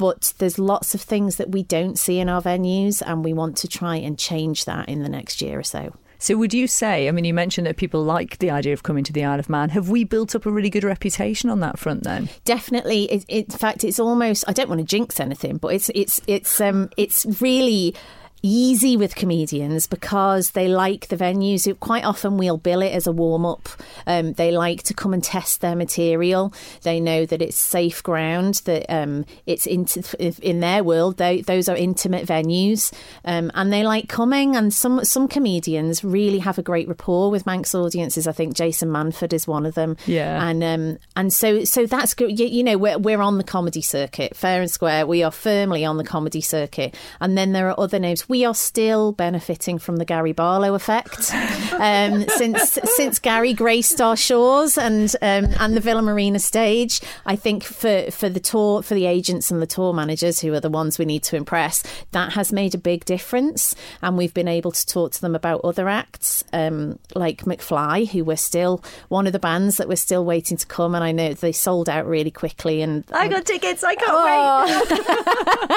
but 0.00 0.32
there's 0.38 0.58
lots 0.58 0.94
of 0.94 1.02
things 1.02 1.36
that 1.36 1.50
we 1.50 1.62
don't 1.62 1.98
see 1.98 2.20
in 2.20 2.28
our 2.30 2.40
venues 2.40 3.02
and 3.04 3.22
we 3.22 3.34
want 3.34 3.54
to 3.58 3.68
try 3.68 3.96
and 3.96 4.18
change 4.18 4.64
that 4.64 4.88
in 4.88 5.02
the 5.02 5.10
next 5.10 5.42
year 5.42 5.58
or 5.58 5.62
so. 5.62 5.94
So, 6.20 6.36
would 6.36 6.52
you 6.52 6.66
say, 6.66 7.08
I 7.08 7.12
mean, 7.12 7.24
you 7.24 7.32
mentioned 7.32 7.66
that 7.66 7.78
people 7.78 8.04
like 8.04 8.38
the 8.38 8.50
idea 8.50 8.74
of 8.74 8.82
coming 8.82 9.04
to 9.04 9.12
the 9.12 9.24
Isle 9.24 9.40
of 9.40 9.48
Man. 9.48 9.70
Have 9.70 9.88
we 9.88 10.04
built 10.04 10.34
up 10.34 10.44
a 10.44 10.50
really 10.50 10.68
good 10.68 10.84
reputation 10.84 11.48
on 11.48 11.60
that 11.60 11.78
front 11.78 12.04
then? 12.04 12.28
Definitely. 12.44 13.04
It, 13.04 13.24
in 13.26 13.46
fact, 13.46 13.84
it's 13.84 13.98
almost, 13.98 14.44
I 14.46 14.52
don't 14.52 14.68
want 14.68 14.80
to 14.80 14.84
jinx 14.84 15.18
anything, 15.18 15.56
but 15.56 15.68
it's, 15.68 15.90
it's, 15.94 16.20
it's, 16.26 16.60
um, 16.60 16.90
it's 16.98 17.24
really 17.40 17.94
easy 18.42 18.96
with 18.96 19.14
comedians 19.14 19.86
because 19.86 20.52
they 20.52 20.68
like 20.68 21.08
the 21.08 21.16
venues. 21.16 21.78
Quite 21.80 22.04
often 22.04 22.36
we'll 22.36 22.56
bill 22.56 22.82
it 22.82 22.92
as 22.92 23.06
a 23.06 23.12
warm 23.12 23.44
up. 23.44 23.68
Um, 24.06 24.32
they 24.34 24.50
like 24.50 24.82
to 24.84 24.94
come 24.94 25.12
and 25.12 25.22
test 25.22 25.60
their 25.60 25.76
material. 25.76 26.52
They 26.82 27.00
know 27.00 27.26
that 27.26 27.42
it's 27.42 27.58
safe 27.58 28.02
ground, 28.02 28.62
that 28.64 28.86
um, 28.88 29.26
it's 29.46 29.66
into, 29.66 30.02
in 30.42 30.60
their 30.60 30.82
world, 30.82 31.18
they, 31.18 31.42
those 31.42 31.68
are 31.68 31.76
intimate 31.76 32.26
venues. 32.26 32.92
Um, 33.24 33.50
and 33.54 33.72
they 33.72 33.82
like 33.82 34.08
coming. 34.08 34.56
And 34.56 34.72
some, 34.72 35.04
some 35.04 35.28
comedians 35.28 36.02
really 36.02 36.38
have 36.38 36.58
a 36.58 36.62
great 36.62 36.88
rapport 36.88 37.30
with 37.30 37.46
Manx 37.46 37.74
audiences. 37.74 38.26
I 38.26 38.32
think 38.32 38.54
Jason 38.54 38.90
Manford 38.90 39.32
is 39.32 39.46
one 39.46 39.66
of 39.66 39.74
them. 39.74 39.96
Yeah. 40.06 40.48
And 40.48 40.64
um, 40.64 40.98
and 41.16 41.32
so 41.32 41.64
so 41.64 41.86
that's 41.86 42.14
good. 42.14 42.38
You, 42.38 42.46
you 42.46 42.62
know, 42.62 42.78
we're, 42.78 42.98
we're 42.98 43.20
on 43.20 43.38
the 43.38 43.44
comedy 43.44 43.82
circuit, 43.82 44.36
fair 44.36 44.60
and 44.60 44.70
square. 44.70 45.06
We 45.06 45.22
are 45.22 45.30
firmly 45.30 45.84
on 45.84 45.96
the 45.96 46.04
comedy 46.04 46.40
circuit. 46.40 46.94
And 47.20 47.36
then 47.36 47.52
there 47.52 47.68
are 47.68 47.78
other 47.78 47.98
names 47.98 48.28
we 48.30 48.44
are 48.44 48.54
still 48.54 49.10
benefiting 49.10 49.76
from 49.76 49.96
the 49.96 50.04
Gary 50.04 50.30
Barlow 50.30 50.74
effect 50.74 51.34
um, 51.74 52.28
since 52.36 52.78
since 52.94 53.18
Gary 53.18 53.52
graced 53.52 54.00
our 54.00 54.16
shores 54.16 54.78
and 54.78 55.14
um, 55.20 55.46
and 55.58 55.76
the 55.76 55.80
Villa 55.80 56.00
Marina 56.00 56.38
stage. 56.38 57.00
I 57.26 57.34
think 57.34 57.64
for 57.64 58.08
for 58.12 58.28
the 58.28 58.38
tour 58.38 58.82
for 58.82 58.94
the 58.94 59.06
agents 59.06 59.50
and 59.50 59.60
the 59.60 59.66
tour 59.66 59.92
managers 59.92 60.38
who 60.38 60.54
are 60.54 60.60
the 60.60 60.70
ones 60.70 60.96
we 60.96 61.04
need 61.04 61.24
to 61.24 61.36
impress, 61.36 61.82
that 62.12 62.34
has 62.34 62.52
made 62.52 62.72
a 62.72 62.78
big 62.78 63.04
difference, 63.04 63.74
and 64.00 64.16
we've 64.16 64.32
been 64.32 64.48
able 64.48 64.70
to 64.70 64.86
talk 64.86 65.10
to 65.12 65.20
them 65.20 65.34
about 65.34 65.62
other 65.64 65.88
acts 65.88 66.44
um, 66.52 67.00
like 67.16 67.42
McFly, 67.42 68.08
who 68.08 68.22
we're 68.22 68.36
still 68.36 68.80
one 69.08 69.26
of 69.26 69.32
the 69.32 69.40
bands 69.40 69.76
that 69.78 69.88
we're 69.88 69.96
still 69.96 70.24
waiting 70.24 70.56
to 70.56 70.66
come, 70.66 70.94
and 70.94 71.02
I 71.02 71.10
know 71.10 71.34
they 71.34 71.50
sold 71.50 71.88
out 71.88 72.06
really 72.06 72.30
quickly. 72.30 72.80
And 72.80 73.02
I 73.10 73.26
got 73.26 73.44
tickets. 73.44 73.82
I 73.82 73.96
can't 73.96 74.12
wait. 74.12 75.00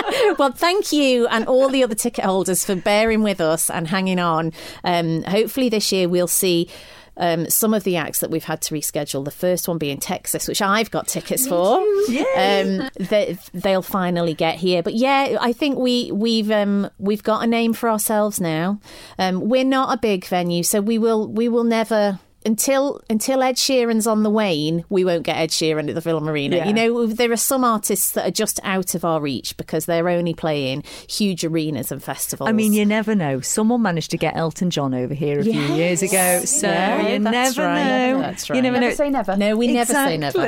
Oh. 0.06 0.36
well, 0.40 0.52
thank 0.52 0.92
you 0.92 1.26
and 1.28 1.48
all 1.48 1.68
the 1.68 1.84
other 1.84 1.96
ticket 1.96 2.24
holders 2.24 2.43
for 2.66 2.76
bearing 2.76 3.24
with 3.24 3.42
us 3.42 3.70
and 3.70 3.88
hanging 3.88 4.20
on. 4.20 4.54
Um, 4.84 5.24
hopefully, 5.24 5.70
this 5.70 5.92
year 5.92 6.08
we'll 6.08 6.28
see. 6.28 6.70
Um, 7.16 7.48
some 7.48 7.76
of 7.76 7.84
the 7.84 7.96
acts 7.98 8.22
that 8.22 8.32
we've 8.32 8.44
had 8.44 8.60
to 8.64 8.74
reschedule, 8.74 9.24
the 9.24 9.30
first 9.30 9.68
one 9.68 9.78
being 9.78 10.00
Texas, 10.00 10.48
which 10.48 10.64
I've 10.64 10.90
got 10.90 11.08
tickets 11.08 11.46
for, 11.48 11.78
um, 11.78 12.90
they, 12.96 13.38
they'll 13.54 13.84
finally 13.84 14.34
get 14.34 14.56
here. 14.56 14.82
But 14.82 14.96
yeah, 14.96 15.38
I 15.40 15.54
think 15.54 15.78
we 15.78 16.12
we've 16.12 16.50
um, 16.50 16.90
we've 16.98 17.22
got 17.22 17.44
a 17.44 17.48
name 17.48 17.74
for 17.74 17.88
ourselves 17.88 18.42
now. 18.42 18.80
Um, 19.20 19.48
we're 19.48 19.64
not 19.64 19.94
a 19.94 20.00
big 20.00 20.26
venue, 20.26 20.64
so 20.64 20.82
we 20.82 20.98
will 20.98 21.28
we 21.28 21.50
will 21.50 21.64
never 21.64 22.20
until 22.46 23.02
until 23.10 23.42
Ed 23.44 23.56
Sheeran's 23.56 24.08
on 24.08 24.24
the 24.24 24.30
wane, 24.30 24.84
we 24.90 25.04
won't 25.06 25.24
get 25.24 25.38
Ed 25.38 25.50
Sheeran 25.50 25.90
at 25.90 26.02
the 26.02 26.20
Marina. 26.20 26.58
Yeah. 26.58 26.68
You 26.68 26.74
know, 26.74 27.08
there 27.08 27.32
are 27.32 27.38
some 27.38 27.64
artists 27.64 28.12
that 28.12 28.28
are 28.28 28.32
just 28.32 28.60
out 28.64 28.96
of 28.96 29.04
our 29.06 29.20
reach 29.22 29.56
because 29.58 29.86
they're 29.86 30.10
only 30.10 30.34
playing 30.34 30.84
huge 31.10 31.44
arenas 31.44 31.92
and 31.92 32.02
festivals. 32.04 32.50
I 32.50 32.52
mean, 32.52 32.74
you 32.74 32.86
never 32.86 33.16
know. 33.16 33.40
Someone 33.42 33.82
managed 33.82 34.12
to 34.12 34.18
get 34.18 34.36
Elton 34.36 34.70
John 34.70 34.94
over 34.94 35.14
here 35.14 35.40
a 35.40 35.44
few 35.44 35.54
years 35.74 36.02
ago, 36.02 36.42
so 36.46 36.68
Yeah, 36.68 37.08
you 37.10 37.20
never 37.20 37.62
right. 37.64 37.84
know. 38.12 38.20
That's 38.20 38.50
You 38.50 38.56
right. 38.56 38.62
never 38.64 38.80
Never 38.80 38.90
know. 38.90 38.96
say 38.96 39.10
never. 39.10 39.38
no, 39.38 39.56
we 39.56 39.68
never 39.68 39.94
say 39.94 40.18
never. 40.18 40.44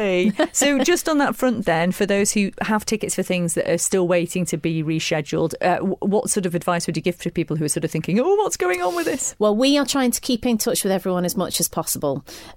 So, 0.54 0.80
just 0.80 1.08
on 1.10 1.18
that 1.20 1.36
front, 1.36 1.66
then, 1.66 1.92
for 1.92 2.06
those 2.06 2.32
who 2.32 2.52
have 2.62 2.86
tickets 2.86 3.16
for 3.16 3.24
things 3.24 3.54
that 3.56 3.70
are 3.72 3.78
still 3.78 4.08
waiting 4.08 4.46
to 4.46 4.58
be 4.58 4.84
rescheduled, 4.84 5.54
uh, 5.62 5.78
what 6.06 6.30
sort 6.30 6.46
of 6.46 6.56
advice 6.56 6.88
would 6.88 6.96
you 6.98 7.04
give 7.04 7.18
to 7.20 7.32
people 7.32 7.56
who 7.58 7.66
are 7.66 7.70
sort 7.70 7.84
of 7.84 7.92
thinking, 7.92 8.20
"Oh, 8.20 8.36
what's 8.36 8.58
going 8.58 8.82
on 8.82 8.96
with 8.96 9.06
this?" 9.06 9.36
Well, 9.40 9.56
we 9.56 9.78
are 9.78 9.86
trying 9.86 10.12
to 10.12 10.22
keep 10.22 10.46
in 10.46 10.58
touch 10.58 10.84
with 10.84 10.92
everyone 10.92 11.26
as 11.26 11.36
much 11.38 11.60
as 11.60 11.68
possible. 11.68 11.85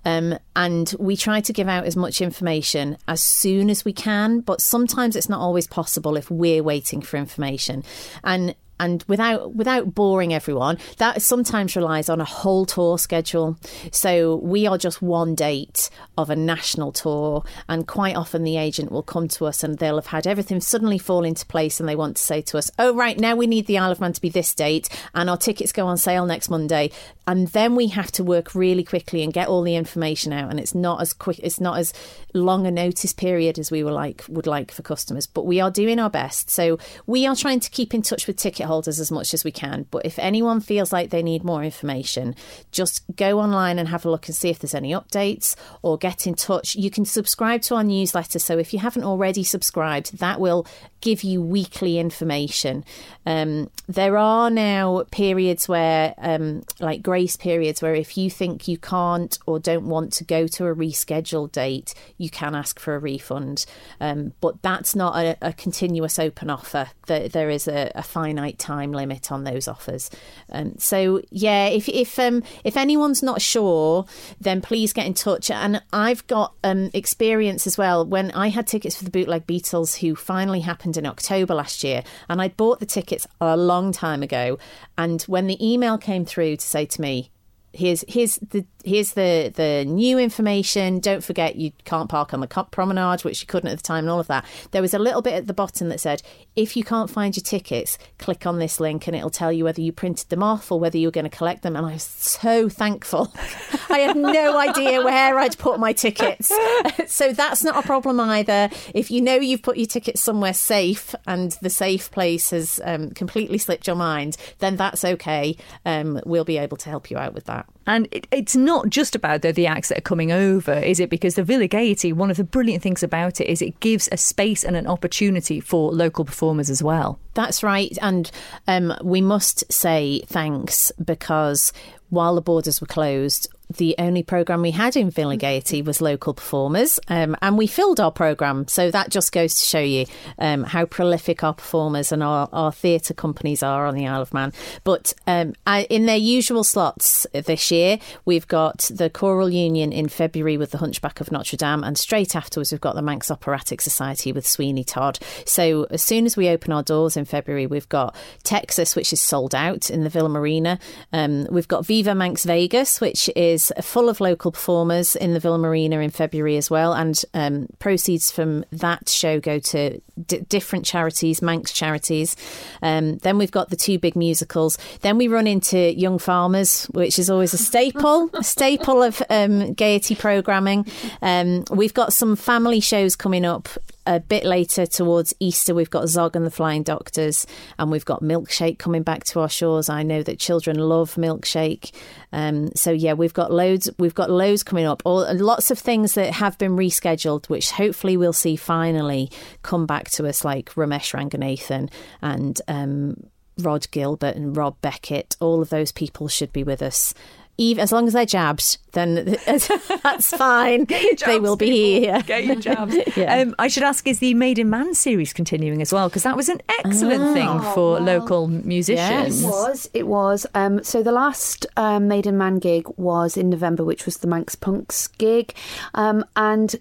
Um, 0.05 0.39
and 0.57 0.95
we 0.99 1.17
try 1.17 1.41
to 1.41 1.53
give 1.53 1.69
out 1.69 1.85
as 1.85 1.97
much 1.97 2.21
information 2.21 2.97
as 3.07 3.23
soon 3.23 3.71
as 3.71 3.85
we 3.85 3.93
can, 3.93 4.41
but 4.41 4.61
sometimes 4.61 5.17
it's 5.17 5.29
not 5.29 5.41
always 5.41 5.67
possible 5.67 6.17
if 6.17 6.31
we're 6.31 6.63
waiting 6.63 7.01
for 7.01 7.17
information. 7.17 7.85
And 8.25 8.55
and 8.81 9.05
without 9.09 9.55
without 9.55 9.95
boring 9.95 10.35
everyone, 10.35 10.79
that 10.99 11.23
sometimes 11.23 11.77
relies 11.77 12.09
on 12.09 12.21
a 12.21 12.25
whole 12.25 12.67
tour 12.67 12.99
schedule. 12.99 13.57
So 13.93 14.37
we 14.37 14.67
are 14.67 14.79
just 14.79 15.03
one 15.03 15.35
date 15.35 15.91
of 16.17 16.31
a 16.31 16.37
national 16.37 16.93
tour, 16.93 17.45
and 17.69 17.87
quite 17.87 18.17
often 18.17 18.45
the 18.45 18.57
agent 18.57 18.93
will 18.93 19.03
come 19.03 19.29
to 19.29 19.47
us 19.47 19.63
and 19.63 19.79
they'll 19.79 19.97
have 19.97 20.07
had 20.07 20.27
everything 20.27 20.61
suddenly 20.61 20.99
fall 20.99 21.25
into 21.25 21.47
place, 21.47 21.81
and 21.81 21.89
they 21.89 21.97
want 21.97 22.17
to 22.17 22.23
say 22.23 22.41
to 22.43 22.59
us, 22.59 22.71
"Oh, 22.79 22.95
right 22.95 23.19
now 23.19 23.35
we 23.35 23.47
need 23.47 23.67
the 23.67 23.79
Isle 23.79 23.93
of 23.93 24.01
Man 24.01 24.13
to 24.13 24.21
be 24.21 24.29
this 24.29 24.55
date, 24.55 24.89
and 25.15 25.29
our 25.29 25.37
tickets 25.37 25.73
go 25.73 25.87
on 25.87 25.97
sale 25.97 26.27
next 26.27 26.49
Monday." 26.49 26.91
And 27.27 27.49
then 27.49 27.77
we 27.77 27.89
have 27.89 28.11
to 28.13 28.25
work 28.25 28.55
really 28.55 28.83
quickly 28.83 29.23
and 29.23 29.33
get 29.33 29.49
all 29.49 29.63
the 29.63 29.77
information 29.77 30.33
out, 30.33 30.51
and 30.51 30.59
it's 30.59 30.75
not 30.75 31.03
as 31.03 31.13
quick, 31.13 31.39
it's 31.43 31.61
not 31.61 31.79
as 31.79 31.93
long 32.33 32.67
a 32.67 32.71
notice 32.71 33.13
period 33.13 33.59
as 33.59 33.71
we 33.71 33.85
were 33.85 33.93
like 33.93 34.25
would 34.29 34.47
like 34.47 34.71
for 34.71 34.83
customers, 34.83 35.27
but 35.27 35.45
we 35.45 35.61
are 35.61 35.71
doing 35.71 35.99
our 35.99 36.11
best. 36.11 36.49
So 36.49 36.79
we 37.07 37.27
are 37.27 37.37
trying 37.37 37.61
to 37.61 37.71
keep 37.71 37.93
in 37.93 38.03
touch 38.03 38.27
with 38.27 38.37
ticket 38.37 38.67
holders 38.69 39.01
as 39.01 39.11
much 39.11 39.35
as 39.35 39.43
we 39.43 39.51
can. 39.51 39.87
But 39.91 40.07
if 40.07 40.19
anyone 40.19 40.61
feels 40.61 40.93
like 40.93 41.11
they 41.11 41.23
need 41.23 41.43
more 41.43 41.65
information, 41.65 42.37
just 42.71 43.03
go 43.17 43.41
online 43.41 43.79
and 43.79 43.89
have 43.89 44.05
a 44.05 44.11
look 44.11 44.29
and 44.29 44.37
see 44.37 44.51
if 44.51 44.61
there's 44.61 44.75
any 44.75 44.93
updates 44.93 45.57
or 45.83 45.99
get 45.99 46.27
in 46.27 46.35
touch. 46.35 46.77
You 46.77 46.91
can 46.91 47.05
subscribe 47.05 47.63
to 47.63 47.75
our 47.75 47.85
newsletter. 47.85 48.39
So 48.39 48.59
if 48.59 48.73
you 48.73 48.79
haven't 48.79 49.05
already 49.05 49.43
subscribed, 49.43 50.19
that 50.19 50.39
will 50.39 50.67
give 51.01 51.25
you 51.25 51.43
weekly 51.43 51.99
information. 51.99 52.85
Um, 53.27 53.71
there 53.89 54.19
are 54.19 54.51
now 54.51 55.03
periods 55.11 55.67
where, 55.67 56.15
um, 56.19 56.63
like 56.79 57.03
grace 57.03 57.39
periods, 57.39 57.81
where 57.81 57.95
if 57.95 58.19
you 58.19 58.29
think 58.29 58.69
you 58.69 58.77
can't 58.77 59.39
or 59.47 59.59
don't 59.59 59.89
want 59.89 60.13
to 60.13 60.25
go 60.25 60.47
to 60.47 60.67
a 60.67 60.75
rescheduled 60.75 61.53
date, 61.53 61.95
you 62.19 62.29
can 62.29 62.55
ask 62.55 62.79
for 62.79 62.95
a 62.95 62.99
refund. 62.99 63.65
Um, 63.99 64.35
but 64.43 64.61
that's 64.61 64.95
not 64.95 65.17
a, 65.17 65.39
a 65.41 65.53
continuous 65.55 66.19
open 66.19 66.51
offer. 66.51 66.89
There, 67.07 67.49
is 67.49 67.67
a, 67.67 67.91
a 67.95 68.03
finite 68.03 68.59
time 68.59 68.93
limit 68.93 69.33
on 69.33 69.45
those 69.45 69.67
offers. 69.67 70.11
Um, 70.53 70.75
so 70.77 71.23
yeah, 71.31 71.69
if 71.69 71.89
if 71.89 72.19
um, 72.19 72.43
if 72.65 72.77
anyone's 72.77 73.23
not 73.23 73.41
sure, 73.41 74.05
then 74.39 74.61
please 74.61 74.93
get 74.93 75.07
in 75.07 75.15
touch. 75.15 75.51
And 75.51 75.83
I've 75.95 76.27
got 76.27 76.53
um, 76.63 76.91
experience 76.93 77.67
as 77.67 77.79
well. 77.79 78.05
When 78.05 78.33
I 78.33 78.49
had 78.49 78.67
tickets 78.67 78.97
for 78.97 79.05
the 79.05 79.11
Bootleg 79.11 79.47
Beatles, 79.47 80.01
who 80.01 80.15
finally 80.15 80.61
happened 80.61 80.99
in 80.99 81.07
October 81.07 81.55
last 81.55 81.83
year, 81.83 82.03
and 82.29 82.43
I'd 82.43 82.59
bought 82.59 82.81
the 82.81 82.87
tickets 82.87 83.27
a 83.41 83.57
long 83.79 83.93
time 83.93 84.23
ago. 84.23 84.59
And 84.97 85.23
when 85.23 85.47
the 85.47 85.59
email 85.65 85.99
came 85.99 86.25
through 86.25 86.57
to 86.57 86.67
say 86.67 86.87
to 86.87 87.01
me, 87.01 87.31
here's 87.73 88.05
here's 88.09 88.37
the 88.37 88.65
here's 88.85 89.13
the 89.13 89.53
the 89.55 89.85
new 89.85 90.19
information. 90.19 91.01
Don't 91.01 91.23
forget 91.25 91.57
you 91.57 91.73
can't 91.85 92.09
park 92.09 92.33
on 92.33 92.41
the 92.41 92.47
promenade 92.47 93.25
which 93.25 93.41
you 93.41 93.47
couldn't 93.47 93.71
at 93.71 93.77
the 93.77 93.83
time 93.83 94.05
and 94.05 94.11
all 94.11 94.21
of 94.21 94.29
that. 94.29 94.45
There 94.71 94.83
was 94.83 94.95
a 94.95 94.99
little 94.99 95.23
bit 95.23 95.35
at 95.35 95.47
the 95.47 95.55
bottom 95.55 95.89
that 95.89 96.01
said 96.01 96.23
if 96.57 96.77
you 96.77 96.85
can't 96.85 97.11
find 97.11 97.37
your 97.37 97.43
tickets 97.43 97.99
click 98.19 98.47
on 98.47 98.59
this 98.59 98.81
link 98.81 99.07
and 99.07 99.17
it'll 99.17 99.31
tell 99.31 99.53
you 99.53 99.65
whether 99.65 99.81
you 99.81 99.93
printed 99.93 100.29
them 100.29 100.43
off 100.43 100.71
or 100.71 100.79
whether 100.79 100.99
you're 100.99 101.11
going 101.11 101.29
to 101.29 101.37
collect 101.37 101.63
them. 101.63 101.77
And 101.77 101.87
i 101.87 101.93
was 101.93 102.03
so 102.03 102.69
thankful. 102.69 103.33
I 103.91 103.99
had 103.99 104.17
no 104.17 104.59
idea 104.59 105.03
where 105.03 105.39
i'd 105.39 105.59
put 105.59 105.79
my 105.79 105.93
tickets. 105.93 106.53
So 107.07 107.33
that's 107.33 107.65
not 107.65 107.83
a 107.83 107.87
problem 107.87 108.21
either. 108.21 108.71
If 108.95 109.11
you 109.11 109.21
know 109.21 109.37
you've 109.37 109.63
put 109.63 109.77
your 109.77 109.87
tickets 109.87 110.21
somewhere 110.21 110.53
safe 110.53 111.15
and 111.27 111.53
the 111.63 111.71
safe 111.71 112.11
place 112.11 112.51
has 112.51 112.81
um, 112.85 113.11
completely 113.11 113.59
slipped 113.59 113.87
your 113.87 113.97
mind 113.97 114.37
then 114.59 114.77
that's 114.77 115.05
okay. 115.05 115.57
Um, 115.85 116.21
we'll 116.25 116.45
be 116.45 116.59
able 116.59 116.77
to 116.79 116.91
help 116.91 117.11
you 117.11 117.19
out 117.19 117.35
with 117.35 117.45
that 117.47 117.67
And 117.89 118.07
it, 118.13 118.29
it's 118.31 118.55
not 118.55 118.91
just 118.91 119.17
about 119.17 119.41
the, 119.41 119.51
the 119.51 119.67
acts 119.67 119.89
that 119.89 119.99
are 119.99 120.03
coming 120.03 120.31
over, 120.31 120.75
is 120.75 121.01
it? 121.01 121.09
Because 121.09 121.35
the 121.35 121.43
Villa 121.43 121.67
Gaiety, 121.67 122.13
one 122.13 122.31
of 122.31 122.37
the 122.37 122.45
brilliant 122.45 122.83
things 122.83 123.03
about 123.03 123.41
it 123.41 123.47
is 123.47 123.63
it 123.63 123.81
gives 123.81 124.09
a 124.13 124.19
space 124.19 124.63
and 124.63 124.77
an 124.77 124.87
opportunity 124.87 125.59
for 125.59 125.91
local 125.91 126.25
performers 126.27 126.69
as 126.69 126.83
well. 126.83 127.19
That's 127.33 127.63
right. 127.63 127.97
And 128.03 128.31
um, 128.67 128.95
we 129.03 129.23
must 129.23 129.71
say 129.73 130.23
thanks 130.27 130.93
because 131.03 131.73
while 132.11 132.35
the 132.35 132.43
borders 132.43 132.81
were 132.81 132.87
closed, 132.87 133.49
the 133.71 133.95
only 133.99 134.23
programme 134.23 134.63
we 134.63 134.71
had 134.71 134.97
in 134.97 135.11
Villa 135.11 135.37
Gaiety 135.37 135.83
was 135.83 136.01
local 136.01 136.35
performers, 136.35 136.99
um, 137.09 137.37
and 137.43 137.59
we 137.59 137.67
filled 137.67 138.01
our 138.01 138.11
programme. 138.11 138.67
So 138.69 138.91
that 138.91 139.11
just 139.11 139.33
goes 139.33 139.55
to 139.57 139.65
show 139.65 139.81
you 139.81 140.07
um, 140.39 140.65
how 140.65 140.87
prolific 140.87 141.45
our 141.45 141.55
performers 141.55 142.13
and 142.13 142.23
our, 142.23 142.49
our 142.53 142.73
theatre 142.73 143.15
companies 143.15 143.63
are 143.63 143.87
on 143.87 143.95
the 143.95 144.07
Isle 144.07 144.23
of 144.23 144.33
Man. 144.33 144.53
But 144.85 145.13
um, 145.27 145.55
I, 145.67 145.83
in 145.85 146.07
their 146.07 146.17
usual 146.17 146.65
slots 146.65 147.27
this 147.33 147.71
year, 147.71 147.99
we've 148.25 148.49
got 148.49 148.91
the 148.93 149.11
Choral 149.11 149.51
Union 149.51 149.93
in 149.93 150.09
February 150.09 150.57
with 150.57 150.71
the 150.71 150.79
Hunchback 150.79 151.21
of 151.21 151.31
Notre 151.31 151.57
Dame, 151.57 151.85
and 151.85 151.99
straight 151.99 152.35
afterwards, 152.35 152.73
we've 152.73 152.81
got 152.81 152.95
the 152.95 153.03
Manx 153.03 153.31
Operatic 153.31 153.81
Society 153.81 154.33
with 154.33 154.47
Sweeney 154.47 154.85
Todd. 154.85 155.19
So 155.45 155.85
as 155.91 156.03
soon 156.03 156.27
as 156.27 156.37
we 156.37 156.49
open 156.49 156.73
our 156.73 156.83
doors 156.83 157.17
in 157.17 157.25
February, 157.25 157.67
we've 157.67 157.89
got 157.89 158.17
Texas, 158.45 158.97
which 158.97 159.13
is 159.13 159.21
sold 159.21 159.55
out 159.55 159.91
in 159.91 160.05
the 160.05 160.11
Villa 160.11 160.29
Marina. 160.29 160.79
Um, 161.13 161.47
we've 161.51 161.69
got 161.69 161.85
Viva 161.85 162.15
Manx 162.15 162.45
Vegas, 162.45 163.01
which 163.01 163.29
is 163.59 163.73
full 163.83 164.09
of 164.09 164.21
local 164.21 164.53
performers 164.53 165.17
in 165.17 165.35
the 165.35 165.41
Villa 165.41 165.59
Marina 165.59 165.99
in 165.99 166.11
February 166.11 166.57
as 166.57 166.71
well. 166.71 166.93
And 166.93 167.21
um, 167.35 167.67
proceeds 167.79 168.31
from 168.31 168.65
that 168.71 169.09
show 169.09 169.41
go 169.41 169.59
to 169.59 170.01
d- 170.27 170.41
different 170.49 170.85
charities, 170.85 171.43
Manx 171.43 171.73
charities. 171.73 172.37
Um, 172.83 173.19
then 173.19 173.37
we've 173.37 173.51
got 173.51 173.71
the 173.71 173.77
two 173.77 173.99
big 173.99 174.15
musicals. 174.15 174.79
Then 175.01 175.19
we 175.19 175.29
run 175.29 175.47
into 175.47 175.79
Young 175.79 176.19
Farmers, 176.19 176.85
which 176.87 177.19
is 177.19 177.29
always 177.29 177.53
a 177.53 177.59
staple, 177.59 178.31
a 178.35 178.45
staple 178.45 179.03
of 179.03 179.23
um, 179.29 179.73
Gaiety 179.75 180.15
programming. 180.15 180.87
Um, 181.21 181.65
we've 181.71 181.95
got 181.95 182.13
some 182.13 182.37
family 182.37 182.81
shows 182.81 183.17
coming 183.17 183.45
up 183.45 183.69
a 184.09 184.21
bit 184.21 184.45
later 184.45 184.87
towards 184.87 185.35
Easter, 185.39 185.75
we've 185.75 185.91
got 185.91 186.09
Zog 186.09 186.35
and 186.35 186.47
the 186.47 186.51
Flying 186.51 186.83
Doctors, 186.83 187.47
and 187.79 187.91
we've 187.91 188.07
got 188.07 188.23
Milkshake 188.23 188.79
coming 188.79 189.03
back 189.03 189.25
to 189.25 189.41
our 189.41 189.51
shores. 189.51 189.91
I 189.91 190.03
know 190.03 190.23
that 190.23 190.39
children 190.39 190.79
love 190.79 191.15
Milkshake. 191.17 191.93
Um, 192.33 192.71
so 192.75 192.91
yeah, 192.91 193.13
we've 193.13 193.35
got 193.35 193.53
loads. 193.53 193.91
We've 193.99 194.15
got 194.15 194.31
loads 194.31 194.63
coming 194.63 194.87
up. 194.87 195.03
All 195.05 195.31
lots 195.35 195.71
of 195.71 195.79
things 195.79 196.15
that 196.15 196.33
have 196.33 196.57
been 196.57 196.75
rescheduled, 196.75 197.51
which 197.51 197.73
hopefully 197.73 198.17
we'll 198.17 198.33
see 198.33 198.57
finally 198.57 199.31
come 199.63 199.85
back 199.85 200.11
to 200.13 200.27
us, 200.27 200.43
like 200.43 200.75
Romesh 200.75 201.15
Ranganathan 201.15 201.91
and. 202.23 202.61
Um, 202.67 203.29
Rhod 203.61 203.91
Gilbert 203.91 204.37
and 204.37 204.57
Rob 204.57 204.81
Beckett, 204.81 205.37
all 205.41 205.61
of 205.61 205.69
those 205.69 205.91
people 205.91 206.29
should 206.29 206.53
be 206.53 206.63
with 206.63 206.81
us. 206.81 207.13
Even, 207.61 207.83
as 207.83 207.91
long 207.91 208.07
as 208.07 208.13
they're 208.13 208.25
jabbed, 208.25 208.79
then 208.93 209.37
that's 209.47 210.37
fine. 210.37 210.87
Jabs, 210.87 211.23
they 211.27 211.41
will 211.41 211.57
be 211.57 211.67
people. 211.67 212.13
here. 212.15 212.23
Get 212.23 212.45
your 212.45 212.57
jabs. 212.57 212.97
Yeah. 213.17 213.41
um, 213.41 213.55
I 213.59 213.67
should 213.69 213.83
ask: 213.83 214.07
Is 214.07 214.21
the 214.21 214.33
Made 214.35 214.59
in 214.61 214.71
Man 214.71 214.95
series 214.95 215.33
continuing 215.33 215.83
as 215.83 215.93
well? 215.93 216.09
Because 216.09 216.23
that 216.23 216.37
was 216.37 216.49
an 216.49 216.61
excellent 216.85 217.23
Oh. 217.23 217.35
thing 217.35 217.61
for 217.75 217.99
local 218.01 218.47
musicians. 218.47 219.43
Yes. 219.43 219.43
It 219.43 219.47
was. 219.47 219.91
It 219.95 220.07
was. 220.07 220.47
Um, 220.55 220.85
so 220.85 221.03
the 221.03 221.11
last 221.13 221.67
um, 221.77 222.07
Made 222.07 222.27
in 222.27 222.39
Man 222.39 222.59
gig 222.61 222.87
was 222.97 223.37
in 223.37 223.51
November, 223.51 223.85
which 223.85 224.07
was 224.07 224.19
the 224.19 224.29
Manx 224.29 224.55
Punks 224.55 225.09
gig, 225.09 225.53
um, 225.95 226.25
and 226.37 226.77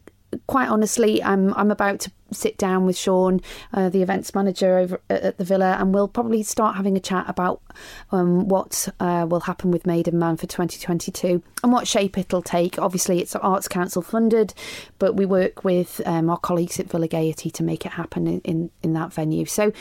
quite 0.46 0.70
honestly, 0.70 1.24
I'm 1.24 1.54
I'm 1.56 1.72
about 1.72 2.02
to 2.02 2.12
sit 2.32 2.58
down 2.58 2.86
with 2.86 2.98
Sean, 2.98 3.42
uh, 3.74 3.90
the 3.90 4.02
events 4.02 4.34
manager 4.34 4.78
over 4.78 5.00
at 5.10 5.38
the 5.38 5.44
villa, 5.44 5.78
and 5.80 5.94
we'll 5.94 6.08
probably 6.08 6.44
start 6.44 6.76
having 6.76 6.98
a 6.98 7.00
chat 7.00 7.26
about 7.28 7.62
um, 8.12 8.48
what 8.48 8.88
uh, 9.00 9.26
will 9.30 9.42
happen 9.42 9.72
with 9.72 9.86
Made 9.86 10.08
in 10.08 10.18
Man 10.18 10.38
for 10.38 10.48
2022 10.48 11.42
and 11.64 11.72
what 11.72 11.88
shape 11.88 12.18
it'll 12.18 12.42
take. 12.42 12.80
Obviously, 12.80 13.20
it's 13.20 13.36
Arts 13.36 13.68
Council 13.68 14.02
funded, 14.02 14.54
but 15.00 15.16
we 15.16 15.26
work 15.26 15.64
with 15.64 16.02
um, 16.06 16.30
our 16.30 16.38
colleagues 16.38 16.80
at 16.80 16.90
Villa 16.90 17.08
Gaiety 17.08 17.50
to 17.52 17.64
make 17.64 17.86
it 17.86 17.94
happen 17.94 18.28
in, 18.28 18.42
in, 18.42 18.70
in 18.84 18.94
that 18.94 19.14
venue. 19.14 19.46
So, 19.46 19.72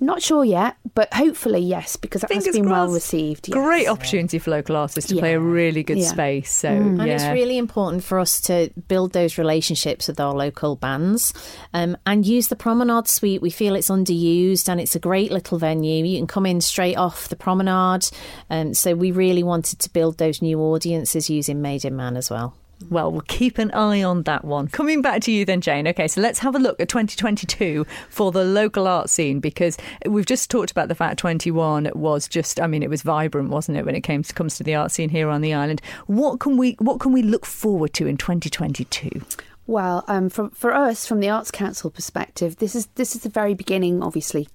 not 0.00 0.22
sure 0.22 0.44
yet, 0.44 0.76
but 0.94 1.12
hopefully, 1.12 1.60
yes, 1.60 1.96
because 1.96 2.22
it 2.24 2.32
has 2.32 2.44
Fingers 2.44 2.60
been 2.60 2.70
well 2.70 2.88
received. 2.88 3.48
yes. 3.48 3.54
Great 3.54 3.88
opportunity 3.88 4.38
for 4.38 4.50
local 4.50 4.76
artists 4.76 5.10
to 5.10 5.16
play 5.18 5.34
a 5.34 5.40
really 5.40 5.82
good 5.82 5.98
Yeah. 5.98 6.08
space. 6.08 6.52
So, 6.54 6.68
And 6.68 6.98
yeah. 6.98 7.14
it's 7.14 7.24
really 7.24 7.58
important 7.58 8.04
for 8.04 8.18
us 8.18 8.40
to 8.42 8.70
build 8.88 9.12
those 9.12 9.38
relationships 9.38 10.08
with 10.08 10.20
our 10.20 10.32
local 10.34 10.76
bands 10.76 11.32
um, 11.74 11.96
and 12.06 12.26
use 12.26 12.48
the 12.48 12.56
Promenade 12.56 13.08
Suite. 13.08 13.42
We 13.42 13.50
feel 13.50 13.74
it's 13.74 13.90
underused 13.90 14.68
and 14.68 14.80
it's 14.80 14.94
a 14.94 15.00
great 15.00 15.32
little 15.32 15.58
venue. 15.58 16.04
You 16.04 16.18
can 16.18 16.26
come 16.26 16.46
in 16.46 16.60
straight 16.60 16.96
off 16.96 17.28
the 17.28 17.36
promenade. 17.36 18.08
Um, 18.50 18.74
so 18.74 18.94
we 18.94 19.10
really 19.10 19.42
wanted 19.42 19.78
to 19.80 19.90
build 19.90 20.18
those 20.18 20.40
new 20.42 20.60
audiences 20.60 21.28
using 21.30 21.60
Made 21.62 21.84
in 21.84 21.96
Man 21.96 22.16
as 22.16 22.30
well. 22.30 22.54
Well, 22.90 23.10
we'll 23.10 23.22
keep 23.22 23.58
an 23.58 23.70
eye 23.72 24.02
on 24.02 24.22
that 24.22 24.44
one. 24.44 24.68
Coming 24.68 25.02
back 25.02 25.20
to 25.22 25.32
you 25.32 25.44
then, 25.44 25.60
Jane. 25.60 25.88
Okay, 25.88 26.06
so 26.08 26.20
let's 26.20 26.38
have 26.38 26.54
a 26.54 26.58
look 26.58 26.80
at 26.80 26.88
2022 26.88 27.84
for 28.08 28.30
the 28.30 28.44
local 28.44 28.86
art 28.86 29.10
scene 29.10 29.40
because 29.40 29.76
we've 30.06 30.26
just 30.26 30.50
talked 30.50 30.70
about 30.70 30.88
the 30.88 30.94
fact 30.94 31.18
21 31.18 31.90
was 31.94 32.28
just, 32.28 32.60
I 32.60 32.66
mean, 32.66 32.82
it 32.82 32.90
was 32.90 33.02
vibrant, 33.02 33.50
wasn't 33.50 33.78
it, 33.78 33.84
when 33.84 33.96
it 33.96 34.02
came 34.02 34.22
to, 34.22 34.32
comes 34.32 34.56
to 34.58 34.64
the 34.64 34.74
art 34.74 34.92
scene 34.92 35.08
here 35.08 35.28
on 35.28 35.40
the 35.40 35.52
island. 35.52 35.82
What 36.06 36.40
can 36.40 36.56
we 36.56 36.76
what 36.78 37.00
can 37.00 37.12
we 37.12 37.22
look 37.22 37.44
forward 37.44 37.92
to 37.94 38.06
in 38.06 38.16
2022? 38.16 39.22
Well, 39.66 40.04
um, 40.08 40.30
for 40.30 40.48
for 40.50 40.72
us, 40.72 41.06
from 41.06 41.20
the 41.20 41.28
Arts 41.28 41.50
Council 41.50 41.90
perspective, 41.90 42.56
this 42.56 42.74
is 42.74 42.86
this 42.94 43.14
is 43.14 43.22
the 43.22 43.28
very 43.28 43.52
beginning, 43.52 44.02
obviously, 44.02 44.48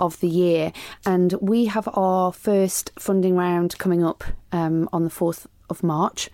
of 0.00 0.18
the 0.20 0.28
year, 0.28 0.72
and 1.04 1.34
we 1.40 1.66
have 1.66 1.86
our 1.92 2.32
first 2.32 2.90
funding 2.98 3.36
round 3.36 3.76
coming 3.78 4.02
up 4.02 4.24
um, 4.50 4.88
on 4.90 5.04
the 5.04 5.10
fourth 5.10 5.46
of 5.70 5.82
March, 5.82 6.30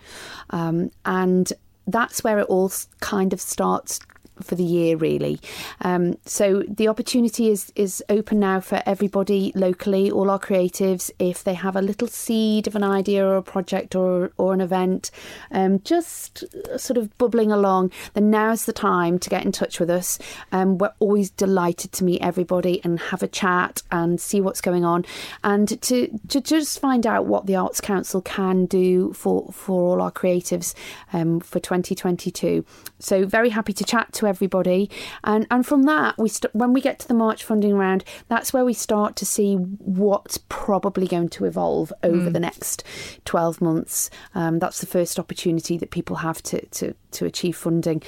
um, 0.49 0.91
and 1.05 1.51
that's 1.87 2.23
where 2.23 2.39
it 2.39 2.47
all 2.47 2.71
kind 2.99 3.33
of 3.33 3.39
starts 3.39 3.99
for 4.41 4.55
the 4.55 4.63
year 4.63 4.97
really. 4.97 5.39
Um, 5.81 6.17
so 6.25 6.63
the 6.67 6.87
opportunity 6.87 7.49
is 7.49 7.71
is 7.75 8.03
open 8.09 8.39
now 8.39 8.59
for 8.59 8.81
everybody 8.85 9.51
locally 9.55 10.11
all 10.11 10.29
our 10.29 10.39
creatives. 10.39 11.11
If 11.19 11.43
they 11.43 11.53
have 11.53 11.75
a 11.75 11.81
little 11.81 12.07
seed 12.07 12.67
of 12.67 12.75
an 12.75 12.83
idea 12.83 13.25
or 13.25 13.37
a 13.37 13.43
project 13.43 13.95
or 13.95 14.31
or 14.37 14.53
an 14.53 14.61
event 14.61 15.11
um, 15.51 15.79
just 15.83 16.43
sort 16.77 16.97
of 16.97 17.15
bubbling 17.17 17.51
along 17.51 17.91
then 18.13 18.29
now's 18.29 18.65
the 18.65 18.73
time 18.73 19.19
to 19.19 19.29
get 19.29 19.45
in 19.45 19.51
touch 19.51 19.79
with 19.79 19.89
us. 19.89 20.19
Um, 20.51 20.77
we're 20.77 20.93
always 20.99 21.29
delighted 21.29 21.91
to 21.93 22.03
meet 22.03 22.21
everybody 22.21 22.81
and 22.83 22.99
have 22.99 23.23
a 23.23 23.27
chat 23.27 23.81
and 23.91 24.19
see 24.19 24.41
what's 24.41 24.61
going 24.61 24.85
on 24.85 25.05
and 25.43 25.81
to 25.81 26.07
to 26.27 26.41
just 26.41 26.79
find 26.79 27.05
out 27.05 27.25
what 27.25 27.45
the 27.45 27.55
arts 27.55 27.81
council 27.81 28.21
can 28.21 28.65
do 28.65 29.13
for 29.13 29.51
for 29.51 29.91
all 29.91 30.01
our 30.01 30.11
creatives 30.11 30.73
um, 31.13 31.39
for 31.39 31.59
2022 31.59 32.65
so 32.99 33.25
very 33.25 33.49
happy 33.49 33.73
to 33.73 33.83
chat 33.83 34.11
to 34.13 34.24
everybody. 34.25 34.89
And 35.23 35.47
and 35.49 35.65
from 35.65 35.83
that 35.83 36.17
we 36.17 36.29
st- 36.29 36.53
when 36.55 36.73
we 36.73 36.81
get 36.81 36.99
to 36.99 37.07
the 37.07 37.13
march 37.13 37.43
funding 37.43 37.75
round 37.75 38.03
that's 38.27 38.53
where 38.53 38.65
we 38.65 38.73
start 38.73 39.15
to 39.17 39.25
see 39.25 39.55
what's 39.55 40.37
probably 40.49 41.07
going 41.07 41.29
to 41.29 41.45
evolve 41.45 41.91
over 42.03 42.29
the 42.29 42.39
next 42.39 42.83
12 43.25 43.61
months. 43.61 44.09
Um, 44.33 44.59
that's 44.59 44.79
the 44.79 44.85
first 44.85 45.19
opportunity 45.19 45.77
that 45.77 45.91
people 45.91 46.17
have 46.17 46.41
to 46.43 46.65
to, 46.65 46.95
to 47.15 47.25
achieve 47.25 47.55
funding 47.55 48.01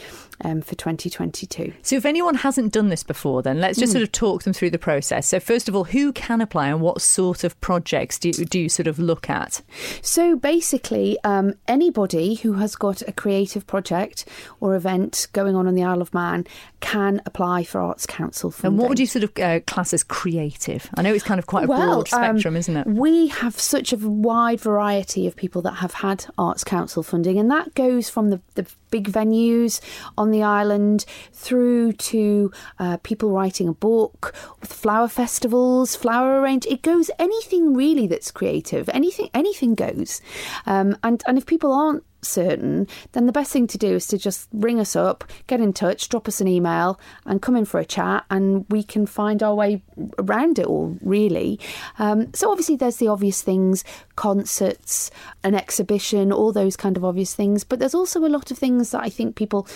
um, 0.43 0.61
for 0.61 0.75
2022 0.75 1.73
So, 1.81 1.95
if 1.95 2.05
anyone 2.05 2.35
hasn't 2.35 2.73
done 2.73 2.89
this 2.89 3.03
before, 3.03 3.41
then 3.41 3.59
let's 3.59 3.79
just 3.79 3.91
sort 3.91 4.03
of 4.03 4.11
talk 4.11 4.43
them 4.43 4.53
through 4.53 4.69
the 4.69 4.79
process. 4.79 5.27
So, 5.27 5.39
first 5.39 5.67
of 5.67 5.75
all, 5.75 5.85
who 5.85 6.11
can 6.13 6.41
apply 6.41 6.69
and 6.69 6.81
what 6.81 7.01
sort 7.01 7.43
of 7.43 7.59
projects 7.61 8.19
do 8.19 8.29
you, 8.29 8.33
do 8.45 8.59
you 8.59 8.69
sort 8.69 8.87
of 8.87 8.99
look 8.99 9.29
at? 9.29 9.61
So 10.01 10.35
basically, 10.35 11.17
um, 11.23 11.55
anybody 11.67 12.35
who 12.35 12.53
has 12.53 12.75
got 12.75 13.01
a 13.07 13.11
creative 13.11 13.65
project 13.67 14.25
or 14.59 14.75
event 14.75 15.27
going 15.33 15.55
on 15.55 15.67
on 15.67 15.75
the 15.75 15.83
Isle 15.83 16.01
of 16.01 16.13
Man 16.13 16.45
can 16.79 17.21
apply 17.25 17.63
for 17.63 17.81
Arts 17.81 18.05
Council 18.05 18.51
funding. 18.51 18.73
And 18.73 18.79
what 18.79 18.89
would 18.89 18.99
you 18.99 19.05
sort 19.05 19.23
of 19.23 19.31
uh, 19.39 19.59
class 19.61 19.93
as 19.93 20.03
creative? 20.03 20.89
I 20.95 21.01
know 21.01 21.13
it's 21.13 21.23
kind 21.23 21.39
of 21.39 21.47
quite 21.47 21.65
a 21.65 21.67
broad 21.67 21.99
um, 21.99 22.05
spectrum, 22.05 22.55
isn't 22.55 22.77
it? 22.77 22.87
We 22.87 23.27
have 23.27 23.59
such 23.59 23.93
a 23.93 23.97
wide 23.97 24.61
variety 24.61 25.27
of 25.27 25.35
people 25.35 25.61
that 25.63 25.73
have 25.75 25.93
had 25.93 26.25
Arts 26.37 26.63
Council 26.63 27.03
funding, 27.03 27.39
and 27.39 27.49
that 27.51 27.73
goes 27.73 28.09
from 28.09 28.29
the, 28.29 28.41
the 28.55 28.67
big 28.89 29.09
venues 29.09 29.81
on 30.17 30.31
the 30.31 30.43
island 30.43 31.05
through 31.33 31.93
to 31.93 32.51
uh, 32.79 32.97
people 32.97 33.31
writing 33.31 33.67
a 33.67 33.73
book, 33.73 34.33
flower 34.61 35.07
festivals, 35.07 35.95
flower 35.95 36.41
arrange. 36.41 36.65
It 36.65 36.81
goes 36.81 37.11
anything 37.19 37.73
really 37.73 38.07
that's 38.07 38.31
creative. 38.31 38.89
Anything, 38.89 39.29
anything 39.33 39.75
goes. 39.75 40.21
Um, 40.65 40.97
and 41.03 41.23
and 41.27 41.37
if 41.37 41.45
people 41.45 41.71
aren't 41.71 42.03
certain, 42.21 42.87
then 43.11 43.25
the 43.25 43.31
best 43.31 43.51
thing 43.51 43.67
to 43.67 43.77
do 43.77 43.95
is 43.95 44.07
to 44.07 44.17
just 44.17 44.47
ring 44.51 44.79
us 44.79 44.95
up, 44.95 45.23
get 45.47 45.61
in 45.61 45.73
touch, 45.73 46.09
drop 46.09 46.27
us 46.27 46.41
an 46.41 46.47
email, 46.47 46.99
and 47.25 47.41
come 47.41 47.55
in 47.55 47.65
for 47.65 47.79
a 47.79 47.85
chat, 47.85 48.25
and 48.29 48.65
we 48.69 48.83
can 48.83 49.05
find 49.05 49.43
our 49.43 49.55
way 49.55 49.81
around 50.19 50.59
it 50.59 50.65
all, 50.65 50.97
really. 51.01 51.59
Um, 51.99 52.33
so, 52.33 52.51
obviously, 52.51 52.75
there's 52.75 52.97
the 52.97 53.07
obvious 53.07 53.41
things 53.41 53.83
concerts, 54.15 55.11
an 55.43 55.55
exhibition, 55.55 56.31
all 56.31 56.51
those 56.51 56.75
kind 56.75 56.97
of 56.97 57.05
obvious 57.05 57.35
things, 57.35 57.63
but 57.63 57.79
there's 57.79 57.95
also 57.95 58.25
a 58.25 58.27
lot 58.27 58.51
of 58.51 58.57
things 58.57 58.91
that 58.91 59.01
I 59.01 59.09
think 59.09 59.35
people, 59.35 59.67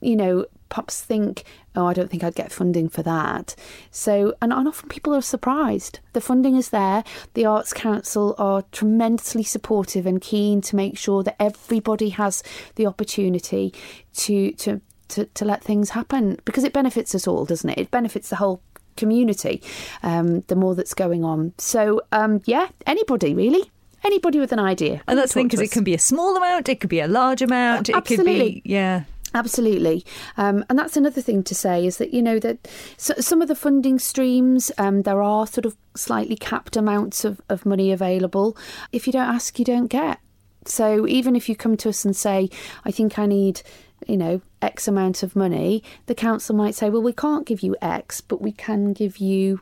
you 0.00 0.16
know, 0.16 0.46
perhaps 0.68 1.00
think, 1.00 1.44
oh, 1.74 1.86
I 1.86 1.94
don't 1.94 2.10
think 2.10 2.24
I'd 2.24 2.34
get 2.34 2.52
funding 2.52 2.88
for 2.88 3.02
that. 3.02 3.54
So, 3.90 4.34
and, 4.42 4.52
and 4.52 4.68
often 4.68 4.88
people 4.88 5.14
are 5.14 5.22
surprised. 5.22 6.00
The 6.12 6.20
funding 6.20 6.56
is 6.56 6.70
there. 6.70 7.04
The 7.34 7.46
Arts 7.46 7.72
Council 7.72 8.34
are 8.38 8.62
tremendously 8.72 9.42
supportive 9.42 10.06
and 10.06 10.20
keen 10.20 10.60
to 10.62 10.76
make 10.76 10.98
sure 10.98 11.22
that 11.22 11.36
everybody 11.40 12.10
has 12.10 12.42
the 12.76 12.86
opportunity 12.86 13.72
to 14.14 14.52
to 14.52 14.80
to, 15.08 15.24
to 15.24 15.44
let 15.44 15.64
things 15.64 15.90
happen 15.90 16.38
because 16.44 16.64
it 16.64 16.72
benefits 16.74 17.14
us 17.14 17.26
all, 17.26 17.46
doesn't 17.46 17.70
it? 17.70 17.78
It 17.78 17.90
benefits 17.90 18.28
the 18.28 18.36
whole 18.36 18.60
community. 18.96 19.62
Um, 20.02 20.42
the 20.48 20.56
more 20.56 20.74
that's 20.74 20.92
going 20.92 21.24
on. 21.24 21.54
So, 21.56 22.02
um, 22.12 22.42
yeah, 22.44 22.68
anybody 22.86 23.34
really. 23.34 23.70
Anybody 24.04 24.38
with 24.38 24.52
an 24.52 24.60
idea. 24.60 25.02
And 25.08 25.18
that's 25.18 25.32
the 25.32 25.40
thing 25.40 25.48
because 25.48 25.60
it 25.60 25.72
can 25.72 25.82
be 25.82 25.94
a 25.94 25.98
small 25.98 26.36
amount, 26.36 26.68
it 26.68 26.80
could 26.80 26.90
be 26.90 27.00
a 27.00 27.08
large 27.08 27.42
amount, 27.42 27.88
it 27.88 28.04
could 28.04 28.24
be 28.24 28.62
yeah. 28.64 29.04
Absolutely, 29.34 30.04
um, 30.36 30.64
and 30.68 30.78
that's 30.78 30.96
another 30.96 31.20
thing 31.20 31.42
to 31.44 31.54
say 31.54 31.84
is 31.86 31.98
that 31.98 32.14
you 32.14 32.22
know 32.22 32.38
that 32.38 32.68
so, 32.96 33.14
some 33.18 33.42
of 33.42 33.48
the 33.48 33.54
funding 33.54 33.98
streams 33.98 34.72
um, 34.78 35.02
there 35.02 35.22
are 35.22 35.46
sort 35.46 35.66
of 35.66 35.76
slightly 35.94 36.36
capped 36.36 36.76
amounts 36.76 37.24
of, 37.24 37.40
of 37.48 37.66
money 37.66 37.92
available. 37.92 38.56
If 38.92 39.06
you 39.06 39.12
don't 39.12 39.28
ask, 39.28 39.58
you 39.58 39.64
don't 39.64 39.88
get. 39.88 40.20
So 40.64 41.06
even 41.06 41.36
if 41.36 41.48
you 41.48 41.56
come 41.56 41.76
to 41.78 41.90
us 41.90 42.04
and 42.04 42.16
say, 42.16 42.50
"I 42.84 42.90
think 42.90 43.18
I 43.18 43.26
need," 43.26 43.62
you 44.06 44.16
know, 44.16 44.40
X 44.62 44.88
amount 44.88 45.22
of 45.22 45.36
money, 45.36 45.82
the 46.06 46.14
council 46.14 46.54
might 46.56 46.74
say, 46.74 46.90
"Well, 46.90 47.02
we 47.02 47.12
can't 47.12 47.46
give 47.46 47.60
you 47.62 47.76
X, 47.82 48.20
but 48.20 48.40
we 48.40 48.52
can 48.52 48.92
give 48.92 49.18
you." 49.18 49.60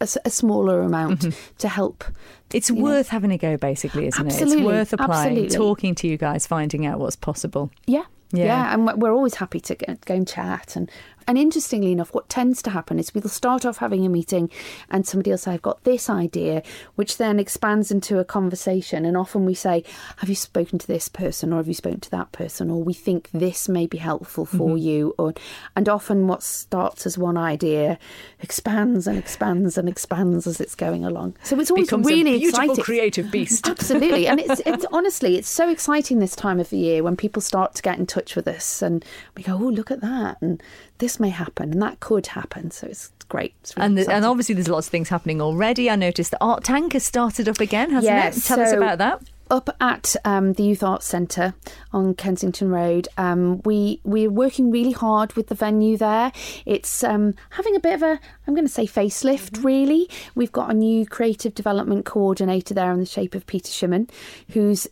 A, 0.00 0.08
a- 0.24 0.30
smaller 0.30 0.80
amount 0.80 1.26
to 1.58 1.68
help. 1.68 2.02
It's 2.50 2.70
you 2.70 2.76
know. 2.76 2.82
worth 2.84 3.08
having 3.08 3.30
a 3.30 3.36
go, 3.36 3.58
basically, 3.58 4.06
isn't 4.06 4.26
it? 4.26 4.40
It's 4.40 4.56
worth 4.56 4.94
applying, 4.94 5.32
absolutely. 5.32 5.54
talking 5.54 5.94
to 5.96 6.08
you 6.08 6.16
guys, 6.16 6.46
finding 6.46 6.86
out 6.86 6.98
what's 6.98 7.14
possible. 7.14 7.70
Yeah. 7.86 8.04
Yeah. 8.36 8.44
Yeah, 8.46 8.74
and 8.74 8.86
we're- 8.86 8.98
always 9.16 9.34
happy 9.36 9.60
to 9.60 9.74
go 9.74 10.14
and 10.14 10.26
chat 10.28 10.76
and 10.76 10.90
and 11.26 11.36
interestingly 11.36 11.92
enough, 11.92 12.14
what 12.14 12.28
tends 12.28 12.62
to 12.62 12.70
happen 12.70 12.98
is 12.98 13.12
we'll 13.12 13.24
start 13.28 13.64
off 13.64 13.78
having 13.78 14.06
a 14.06 14.08
meeting 14.08 14.50
and 14.90 15.06
somebody 15.06 15.30
will 15.30 15.38
say, 15.38 15.52
I've 15.52 15.62
got 15.62 15.82
this 15.82 16.08
idea, 16.08 16.62
which 16.94 17.16
then 17.16 17.40
expands 17.40 17.90
into 17.90 18.18
a 18.18 18.24
conversation. 18.24 19.04
And 19.04 19.16
often 19.16 19.44
we 19.44 19.54
say, 19.54 19.82
Have 20.18 20.28
you 20.28 20.34
spoken 20.36 20.78
to 20.78 20.86
this 20.86 21.08
person 21.08 21.52
or 21.52 21.56
have 21.56 21.66
you 21.66 21.74
spoken 21.74 22.00
to 22.00 22.10
that 22.10 22.30
person? 22.30 22.70
Or 22.70 22.82
we 22.82 22.94
think 22.94 23.28
this 23.32 23.68
may 23.68 23.86
be 23.86 23.98
helpful 23.98 24.46
for 24.46 24.68
mm-hmm. 24.70 24.76
you. 24.76 25.14
Or 25.18 25.34
and 25.74 25.88
often 25.88 26.28
what 26.28 26.42
starts 26.44 27.06
as 27.06 27.18
one 27.18 27.36
idea 27.36 27.98
expands 28.40 29.06
and 29.08 29.18
expands 29.18 29.76
and 29.76 29.88
expands 29.88 30.46
as 30.46 30.60
it's 30.60 30.76
going 30.76 31.04
along. 31.04 31.36
So 31.42 31.58
it's 31.58 31.70
always 31.70 31.88
Becomes 31.88 32.06
really 32.06 32.36
a 32.36 32.38
beautiful 32.38 32.70
exciting. 32.70 32.84
creative 32.84 33.30
beast. 33.32 33.68
Absolutely. 33.68 34.28
And 34.28 34.38
it's 34.38 34.60
it's 34.64 34.86
honestly 34.92 35.36
it's 35.36 35.48
so 35.48 35.68
exciting 35.68 36.20
this 36.20 36.36
time 36.36 36.60
of 36.60 36.70
the 36.70 36.78
year 36.78 37.02
when 37.02 37.16
people 37.16 37.42
start 37.42 37.74
to 37.74 37.82
get 37.82 37.98
in 37.98 38.06
touch 38.06 38.36
with 38.36 38.46
us 38.46 38.80
and 38.80 39.04
we 39.36 39.42
go, 39.42 39.54
Oh, 39.54 39.68
look 39.68 39.90
at 39.90 40.00
that 40.02 40.40
and 40.40 40.62
this 40.98 41.20
may 41.20 41.30
happen 41.30 41.72
and 41.72 41.82
that 41.82 42.00
could 42.00 42.28
happen. 42.28 42.70
So 42.70 42.86
it's 42.86 43.10
great. 43.28 43.54
It's 43.60 43.76
really 43.76 43.86
and, 43.86 43.98
the, 43.98 44.12
and 44.12 44.24
obviously, 44.24 44.54
there's 44.54 44.68
lots 44.68 44.86
of 44.86 44.90
things 44.90 45.08
happening 45.08 45.40
already. 45.40 45.90
I 45.90 45.96
noticed 45.96 46.30
the 46.30 46.42
Art 46.42 46.64
Tank 46.64 46.92
has 46.92 47.04
started 47.04 47.48
up 47.48 47.60
again, 47.60 47.90
hasn't 47.90 48.14
yes, 48.14 48.38
it? 48.38 48.44
Tell 48.44 48.58
so 48.58 48.62
us 48.62 48.72
about 48.72 48.98
that 48.98 49.22
up 49.50 49.70
at 49.80 50.16
um, 50.24 50.54
the 50.54 50.62
Youth 50.62 50.82
Arts 50.82 51.06
Centre 51.06 51.54
on 51.92 52.14
Kensington 52.14 52.70
Road. 52.70 53.08
Um, 53.16 53.60
we 53.64 54.00
we're 54.04 54.30
working 54.30 54.70
really 54.70 54.92
hard 54.92 55.34
with 55.34 55.48
the 55.48 55.54
venue 55.54 55.96
there. 55.96 56.32
It's 56.64 57.04
um, 57.04 57.34
having 57.50 57.76
a 57.76 57.80
bit 57.80 57.94
of 57.94 58.02
a 58.02 58.20
I'm 58.46 58.54
going 58.54 58.66
to 58.66 58.72
say 58.72 58.86
facelift. 58.86 59.50
Mm-hmm. 59.52 59.66
Really, 59.66 60.10
we've 60.34 60.52
got 60.52 60.70
a 60.70 60.74
new 60.74 61.06
creative 61.06 61.54
development 61.54 62.04
coordinator 62.04 62.74
there 62.74 62.92
in 62.92 63.00
the 63.00 63.06
shape 63.06 63.34
of 63.34 63.46
Peter 63.46 63.70
Shimmin, 63.70 64.08
who's 64.50 64.88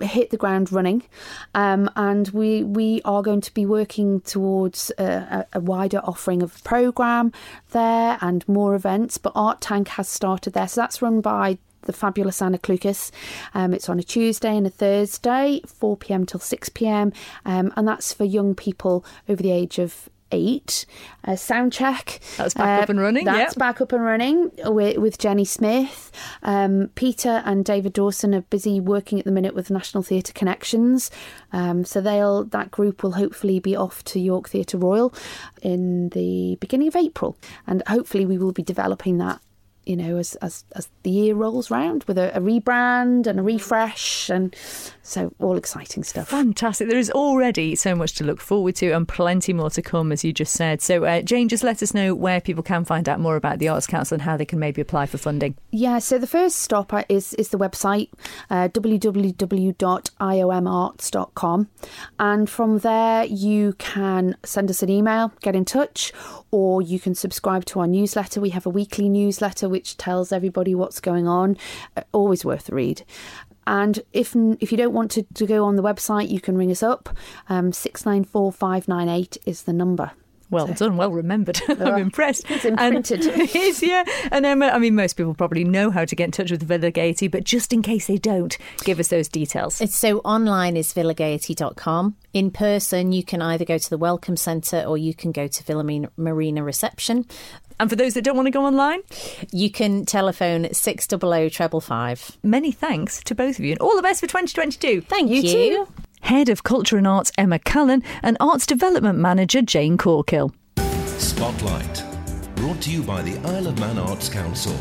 hit 0.00 0.30
the 0.30 0.36
ground 0.36 0.72
running, 0.72 1.02
um, 1.54 1.90
and 1.96 2.28
we 2.28 2.62
we 2.62 3.02
are 3.04 3.22
going 3.22 3.40
to 3.42 3.54
be 3.54 3.66
working 3.66 4.20
towards 4.20 4.90
a, 4.98 5.46
a, 5.52 5.60
wider 5.60 6.00
offering 6.04 6.42
of 6.42 6.62
program 6.64 7.32
there 7.72 8.18
and 8.20 8.46
more 8.48 8.74
events. 8.74 9.18
But 9.18 9.32
Art 9.34 9.60
Tank 9.60 9.88
has 9.88 10.08
started 10.08 10.54
there, 10.54 10.68
so 10.68 10.80
that's 10.80 11.02
run 11.02 11.20
by 11.20 11.58
the 11.82 11.92
fabulous 11.92 12.40
Anna 12.40 12.58
Klukas. 12.58 13.10
Um, 13.54 13.74
it's 13.74 13.88
on 13.88 13.98
a 13.98 14.02
Tuesday 14.02 14.56
and 14.56 14.66
a 14.66 14.70
Thursday, 14.70 15.60
4 15.66 15.96
pm 15.96 16.26
till 16.26 16.40
6 16.40 16.68
pm, 16.70 17.12
um, 17.44 17.72
and 17.76 17.86
that's 17.86 18.12
for 18.12 18.24
young 18.24 18.54
people 18.54 19.04
over 19.28 19.42
the 19.42 19.50
age 19.50 19.78
of 19.78 20.08
eight. 20.32 20.86
Uh, 21.24 21.36
sound 21.36 21.72
check. 21.72 22.20
That's 22.36 22.54
back 22.54 22.80
uh, 22.80 22.82
up 22.82 22.88
and 22.88 23.00
running. 23.00 23.24
That's 23.24 23.52
yep. 23.52 23.58
back 23.58 23.80
up 23.80 23.92
and 23.92 24.02
running 24.02 24.50
with, 24.64 24.98
with 24.98 25.18
Jenny 25.18 25.44
Smith. 25.44 26.10
Um, 26.42 26.90
Peter 26.94 27.42
and 27.44 27.64
David 27.64 27.92
Dawson 27.92 28.34
are 28.34 28.40
busy 28.42 28.80
working 28.80 29.18
at 29.18 29.24
the 29.24 29.30
minute 29.32 29.54
with 29.54 29.70
National 29.70 30.02
Theatre 30.02 30.32
Connections. 30.32 31.10
Um, 31.52 31.84
so 31.84 32.00
they'll 32.00 32.44
that 32.46 32.70
group 32.70 33.02
will 33.02 33.12
hopefully 33.12 33.60
be 33.60 33.76
off 33.76 34.02
to 34.04 34.20
York 34.20 34.48
Theatre 34.48 34.78
Royal 34.78 35.14
in 35.60 36.08
the 36.08 36.56
beginning 36.60 36.88
of 36.88 36.96
April, 36.96 37.36
and 37.66 37.82
hopefully 37.86 38.26
we 38.26 38.38
will 38.38 38.52
be 38.52 38.62
developing 38.62 39.18
that 39.18 39.40
you 39.84 39.96
know, 39.96 40.16
as 40.16 40.36
as, 40.36 40.64
as 40.76 40.88
the 41.02 41.10
year 41.10 41.34
rolls 41.34 41.70
round 41.70 42.04
with 42.04 42.16
a, 42.18 42.36
a, 42.36 42.40
rebrand 42.40 43.26
and 43.26 43.40
a 43.40 43.42
refresh, 43.42 44.30
and 44.30 44.54
so 45.02 45.32
all 45.38 45.56
exciting 45.56 46.04
stuff. 46.04 46.28
Fantastic! 46.28 46.88
There 46.88 46.98
is 46.98 47.10
already 47.10 47.74
so 47.74 47.94
much 47.94 48.14
to 48.14 48.24
look 48.24 48.40
forward 48.40 48.76
to, 48.76 48.90
and 48.90 49.08
plenty 49.08 49.52
more 49.52 49.70
to 49.70 49.82
come, 49.82 50.12
as 50.12 50.24
you 50.24 50.32
just 50.32 50.54
said. 50.54 50.80
So, 50.80 51.04
uh, 51.04 51.20
Jane, 51.22 51.48
just 51.48 51.64
let 51.64 51.82
us 51.82 51.94
know 51.94 52.14
where 52.14 52.40
people 52.40 52.62
can 52.62 52.84
find 52.84 53.08
out 53.08 53.18
more 53.20 53.36
about 53.36 53.58
the 53.58 53.68
Arts 53.68 53.86
Council 53.86 54.14
and 54.14 54.22
how 54.22 54.36
they 54.36 54.44
can 54.44 54.58
maybe 54.58 54.80
apply 54.80 55.06
for 55.06 55.18
funding. 55.18 55.56
Yeah, 55.70 55.98
so 55.98 56.18
the 56.18 56.26
first 56.26 56.56
stop 56.56 56.92
is 57.08 57.34
is 57.34 57.48
the 57.48 57.58
website 57.58 58.10
uh, 58.50 58.68
www.iomarts.com, 58.68 61.68
and 62.18 62.50
from 62.50 62.78
there 62.78 63.24
you 63.24 63.72
can 63.78 64.36
send 64.44 64.70
us 64.70 64.82
an 64.82 64.90
email, 64.90 65.32
get 65.40 65.56
in 65.56 65.64
touch, 65.64 66.12
or 66.50 66.82
you 66.82 67.00
can 67.00 67.14
subscribe 67.14 67.64
to 67.64 67.80
our 67.80 67.86
newsletter. 67.86 68.40
We 68.40 68.50
have 68.50 68.66
a 68.66 68.70
weekly 68.70 69.08
newsletter 69.08 69.68
which 69.72 69.96
tells 69.96 70.30
everybody 70.30 70.72
what's 70.76 71.00
going 71.00 71.26
on. 71.26 71.56
Uh, 71.96 72.02
always 72.12 72.44
worth 72.44 72.68
a 72.68 72.74
read. 72.74 73.02
And 73.66 74.00
if 74.12 74.36
if 74.60 74.70
you 74.70 74.78
don't 74.78 74.94
want 74.94 75.10
to, 75.12 75.22
to 75.34 75.46
go 75.46 75.64
on 75.64 75.76
the 75.76 75.82
website, 75.82 76.28
you 76.28 76.40
can 76.40 76.56
ring 76.56 76.70
us 76.70 76.82
up. 76.82 77.08
Um, 77.48 77.72
six 77.72 78.06
nine 78.06 78.24
four 78.24 78.52
five 78.52 78.86
nine 78.86 79.08
eight 79.08 79.36
is 79.44 79.62
the 79.62 79.72
number. 79.72 80.12
Well 80.52 80.68
so. 80.68 80.86
done, 80.86 80.98
well 80.98 81.10
remembered. 81.10 81.60
I'm 81.68 81.98
impressed. 81.98 82.48
It's 82.50 82.66
imprinted. 82.66 83.26
And 83.26 83.40
it 83.40 83.56
is, 83.56 83.82
yeah. 83.82 84.04
And 84.30 84.44
um, 84.44 84.62
I 84.62 84.78
mean, 84.78 84.94
most 84.94 85.14
people 85.14 85.34
probably 85.34 85.64
know 85.64 85.90
how 85.90 86.04
to 86.04 86.14
get 86.14 86.24
in 86.24 86.30
touch 86.30 86.50
with 86.50 86.62
Villa 86.62 86.90
Gaiety, 86.90 87.26
but 87.26 87.44
just 87.44 87.72
in 87.72 87.80
case 87.80 88.06
they 88.06 88.18
don't, 88.18 88.56
give 88.84 89.00
us 89.00 89.08
those 89.08 89.28
details. 89.28 89.80
It's 89.80 89.98
so 89.98 90.18
online 90.18 90.76
is 90.76 90.92
villagaiety.com. 90.92 92.16
In 92.34 92.50
person, 92.50 93.12
you 93.12 93.24
can 93.24 93.40
either 93.40 93.64
go 93.64 93.78
to 93.78 93.90
the 93.90 93.96
Welcome 93.96 94.36
Centre 94.36 94.84
or 94.86 94.98
you 94.98 95.14
can 95.14 95.32
go 95.32 95.46
to 95.46 95.64
Villa 95.64 96.08
Marina 96.16 96.62
Reception. 96.62 97.24
And 97.80 97.88
for 97.88 97.96
those 97.96 98.12
that 98.14 98.22
don't 98.22 98.36
want 98.36 98.46
to 98.46 98.50
go 98.52 98.66
online, 98.66 99.00
you 99.52 99.70
can 99.70 100.04
telephone 100.04 100.72
600 100.72 101.50
treble 101.50 101.80
five. 101.80 102.36
Many 102.42 102.72
thanks 102.72 103.22
to 103.24 103.34
both 103.34 103.58
of 103.58 103.64
you 103.64 103.72
and 103.72 103.80
all 103.80 103.96
the 103.96 104.02
best 104.02 104.20
for 104.20 104.26
2022. 104.26 105.00
Thank 105.00 105.30
you. 105.30 105.40
you. 105.40 105.88
Head 106.22 106.48
of 106.48 106.62
Culture 106.62 106.96
and 106.96 107.06
Arts 107.06 107.30
Emma 107.36 107.58
Cullen 107.58 108.02
and 108.22 108.36
Arts 108.40 108.64
Development 108.64 109.18
Manager 109.18 109.60
Jane 109.60 109.98
Corkill. 109.98 110.54
Spotlight, 111.18 112.04
brought 112.56 112.80
to 112.82 112.90
you 112.90 113.02
by 113.02 113.22
the 113.22 113.38
Isle 113.48 113.66
of 113.66 113.78
Man 113.78 113.98
Arts 113.98 114.28
Council. 114.28 114.72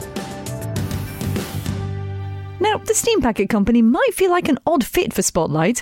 Now, 2.60 2.78
the 2.78 2.94
Steam 2.94 3.22
Packet 3.22 3.50
Company 3.50 3.82
might 3.82 4.14
feel 4.14 4.30
like 4.30 4.48
an 4.48 4.60
odd 4.68 4.86
fit 4.86 5.14
for 5.14 5.24
Spotlight, 5.24 5.82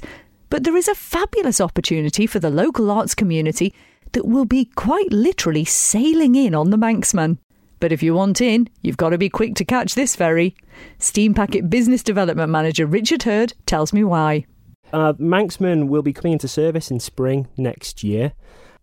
but 0.49 0.63
there 0.63 0.77
is 0.77 0.87
a 0.87 0.95
fabulous 0.95 1.59
opportunity 1.59 2.25
for 2.25 2.39
the 2.39 2.49
local 2.49 2.89
arts 2.89 3.13
community 3.13 3.73
that 4.13 4.25
will 4.25 4.45
be 4.45 4.65
quite 4.75 5.11
literally 5.11 5.65
sailing 5.65 6.35
in 6.35 6.55
on 6.55 6.69
the 6.69 6.77
Manxman. 6.77 7.37
But 7.81 7.91
if 7.91 8.01
you 8.01 8.13
want 8.13 8.41
in, 8.41 8.69
you've 8.81 8.97
got 8.97 9.09
to 9.09 9.17
be 9.17 9.29
quick 9.29 9.55
to 9.55 9.65
catch 9.65 9.93
this 9.93 10.15
ferry. 10.15 10.55
Steam 10.97 11.33
Packet 11.33 11.69
Business 11.69 12.01
Development 12.01 12.49
Manager 12.49 12.85
Richard 12.85 13.23
Hurd 13.23 13.53
tells 13.65 13.93
me 13.93 14.03
why. 14.03 14.45
Uh, 14.91 15.13
Manxman 15.13 15.87
will 15.87 16.01
be 16.01 16.13
coming 16.13 16.33
into 16.33 16.47
service 16.47 16.89
in 16.91 16.99
spring 16.99 17.47
next 17.57 18.03
year. 18.03 18.33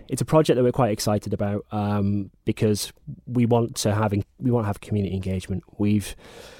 It's 0.08 0.22
a 0.22 0.24
project 0.24 0.56
that 0.56 0.62
we're 0.62 0.72
quite 0.72 0.92
excited 0.92 1.34
about 1.34 1.66
um, 1.72 2.30
because 2.44 2.92
we 3.26 3.44
want 3.44 3.74
to 3.76 3.94
have 3.94 4.12
we 4.12 4.50
want 4.50 4.64
to 4.64 4.68
have 4.68 4.80
community 4.80 5.14
engagement. 5.14 5.64
We've 5.78 6.14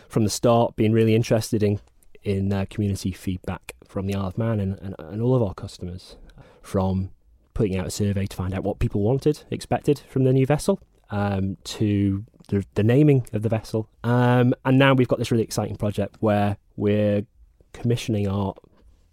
from 0.09 0.25
the 0.25 0.31
start 0.31 0.75
been 0.75 0.93
really 0.93 1.15
interested 1.15 1.63
in 1.63 1.81
in 2.25 2.53
uh, 2.53 2.67
community 2.69 3.13
feedback 3.13 3.75
from 3.87 4.07
the 4.07 4.17
Isle 4.17 4.27
of 4.27 4.39
Man 4.39 4.59
and, 4.59 4.79
and, 4.81 4.97
and 4.99 5.23
all 5.23 5.37
of 5.37 5.43
our 5.43 5.55
customers, 5.55 6.17
from 6.61 7.11
putting 7.55 7.77
out 7.77 7.87
a 7.87 7.91
survey 7.91 8.27
to 8.27 8.37
find 8.37 8.53
out 8.53 8.65
what 8.65 8.81
people 8.81 9.01
wanted, 9.01 9.45
expected 9.51 10.03
from 10.09 10.25
the 10.25 10.33
new 10.33 10.45
vessel, 10.45 10.81
um, 11.11 11.57
to 11.63 12.25
the, 12.49 12.65
the, 12.75 12.83
naming 12.83 13.27
of 13.33 13.43
the 13.43 13.49
vessel, 13.49 13.89
um, 14.03 14.55
and 14.65 14.77
now 14.77 14.93
we've 14.93 15.07
got 15.07 15.21
this 15.21 15.31
really 15.31 15.45
exciting 15.45 15.77
project 15.77 16.17
where 16.19 16.57
we're 16.77 17.25
commissioning 17.73 18.27
art 18.27 18.59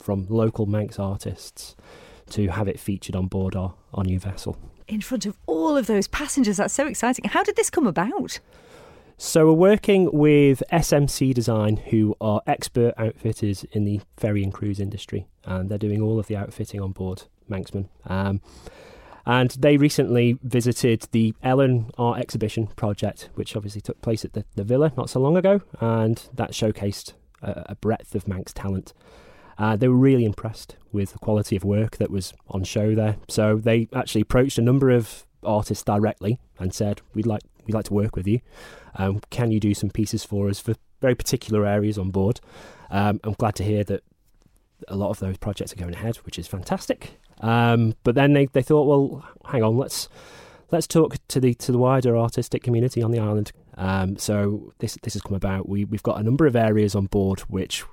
from 0.04 0.28
local 0.30 0.66
Manx 0.66 1.00
artists 1.00 1.76
to 2.32 2.50
have 2.50 2.68
it 2.68 2.80
featured 2.80 3.16
on 3.16 3.28
board 3.28 3.56
our, 3.56 3.74
our 3.94 4.04
new 4.04 4.20
vessel. 4.20 4.58
In 4.88 5.02
front 5.02 5.26
of 5.26 5.38
all 5.46 5.78
of 5.78 5.88
those 5.88 6.08
passengers, 6.08 6.58
that's 6.58 6.74
so 6.74 6.86
exciting. 6.86 7.26
How 7.26 7.44
did 7.44 7.56
this 7.56 7.70
come 7.70 7.88
about? 7.88 8.40
So 9.18 9.46
we're 9.46 9.54
working 9.54 10.10
with 10.12 10.62
SMC 10.72 11.34
Design, 11.34 11.78
who 11.78 12.16
are 12.20 12.42
expert 12.46 12.94
outfitters 12.98 13.64
in 13.72 13.86
the 13.86 14.02
ferry 14.18 14.44
and 14.44 14.54
cruise 14.54 14.80
industry, 14.80 15.28
and 15.46 15.70
they're 15.70 15.78
doing 15.78 16.02
all 16.02 16.20
of 16.20 16.28
the 16.28 16.36
outfitting 16.36 16.82
on 16.82 16.92
board 16.92 17.24
Manxman. 17.50 17.88
Um, 18.06 18.42
and 19.26 19.52
they 19.52 19.78
recently 19.78 20.38
visited 20.44 21.08
the 21.12 21.34
Ellen 21.42 21.92
Art 21.98 22.20
Exhibition 22.20 22.68
project, 22.68 23.30
which 23.36 23.56
obviously 23.56 23.80
took 23.80 24.02
place 24.02 24.26
at 24.26 24.34
the, 24.34 24.44
the 24.56 24.66
Villa 24.66 24.92
not 24.98 25.10
so 25.10 25.22
long 25.22 25.38
ago, 25.38 25.62
and 25.80 26.28
that 26.34 26.52
showcased 26.52 27.14
a, 27.42 27.68
a 27.70 27.76
breadth 27.76 28.16
of 28.16 28.28
Manx 28.28 28.52
talent. 28.52 28.94
Uh, 29.58 29.76
they 29.76 29.88
were 29.88 29.96
really 29.96 30.26
impressed 30.26 30.76
with 30.92 31.14
the 31.14 31.20
quality 31.20 31.56
of 31.56 31.64
work 31.64 31.98
that 31.98 32.10
was 32.10 32.34
on 32.50 32.64
show 32.64 32.96
there. 32.96 33.18
So 33.28 33.58
they 33.58 33.88
actually 33.94 34.22
approached 34.22 34.58
a 34.58 34.62
number 34.62 34.90
of 34.90 35.26
artists 35.44 35.84
directly 35.84 36.40
and 36.60 36.74
said, 36.74 37.02
"We'd 37.14 37.26
like 37.26 37.42
we'd 37.66 37.74
like 37.74 37.86
to 37.86 37.94
work 37.94 38.16
with 38.16 38.28
you. 38.28 38.40
Um, 38.96 39.22
can 39.30 39.52
you 39.52 39.60
do 39.60 39.74
some 39.74 39.90
pieces 39.90 40.24
for 40.24 40.50
us 40.50 40.60
for 40.60 40.76
very 41.02 41.16
particular 41.16 41.66
areas 41.66 41.98
on 41.98 42.12
board?" 42.12 42.40
Um, 42.90 43.20
I'm 43.24 43.34
glad 43.34 43.56
to 43.56 43.64
hear 43.64 43.84
that 43.86 44.04
a 44.88 44.96
lot 44.96 45.10
of 45.10 45.20
those 45.20 45.38
projects 45.38 45.74
are 45.74 45.78
going 45.78 45.94
ahead, 45.94 46.18
which 46.18 46.38
is 46.38 46.48
fantastic. 46.48 47.18
Um, 47.42 47.96
but 48.04 48.16
then 48.16 48.34
they, 48.34 48.46
they 48.48 48.62
thought, 48.62 48.86
well, 48.86 49.26
hang 49.46 49.64
on, 49.64 49.78
let's 49.78 50.08
let's 50.72 50.88
talk 50.88 51.18
to 51.28 51.40
the 51.40 51.54
to 51.56 51.72
the 51.72 51.78
wider 51.78 52.18
artistic 52.18 52.64
community 52.64 53.02
on 53.02 53.12
the 53.12 53.20
island. 53.20 53.52
Um, 53.78 54.18
so 54.18 54.74
this 54.80 54.98
this 55.04 55.14
has 55.14 55.22
come 55.22 55.36
about. 55.36 55.68
We 55.68 55.86
we've 55.86 56.04
got 56.04 56.20
a 56.20 56.24
number 56.24 56.46
of 56.46 56.56
areas 56.56 56.96
on 56.96 57.08
board 57.08 57.42
which 57.42 57.84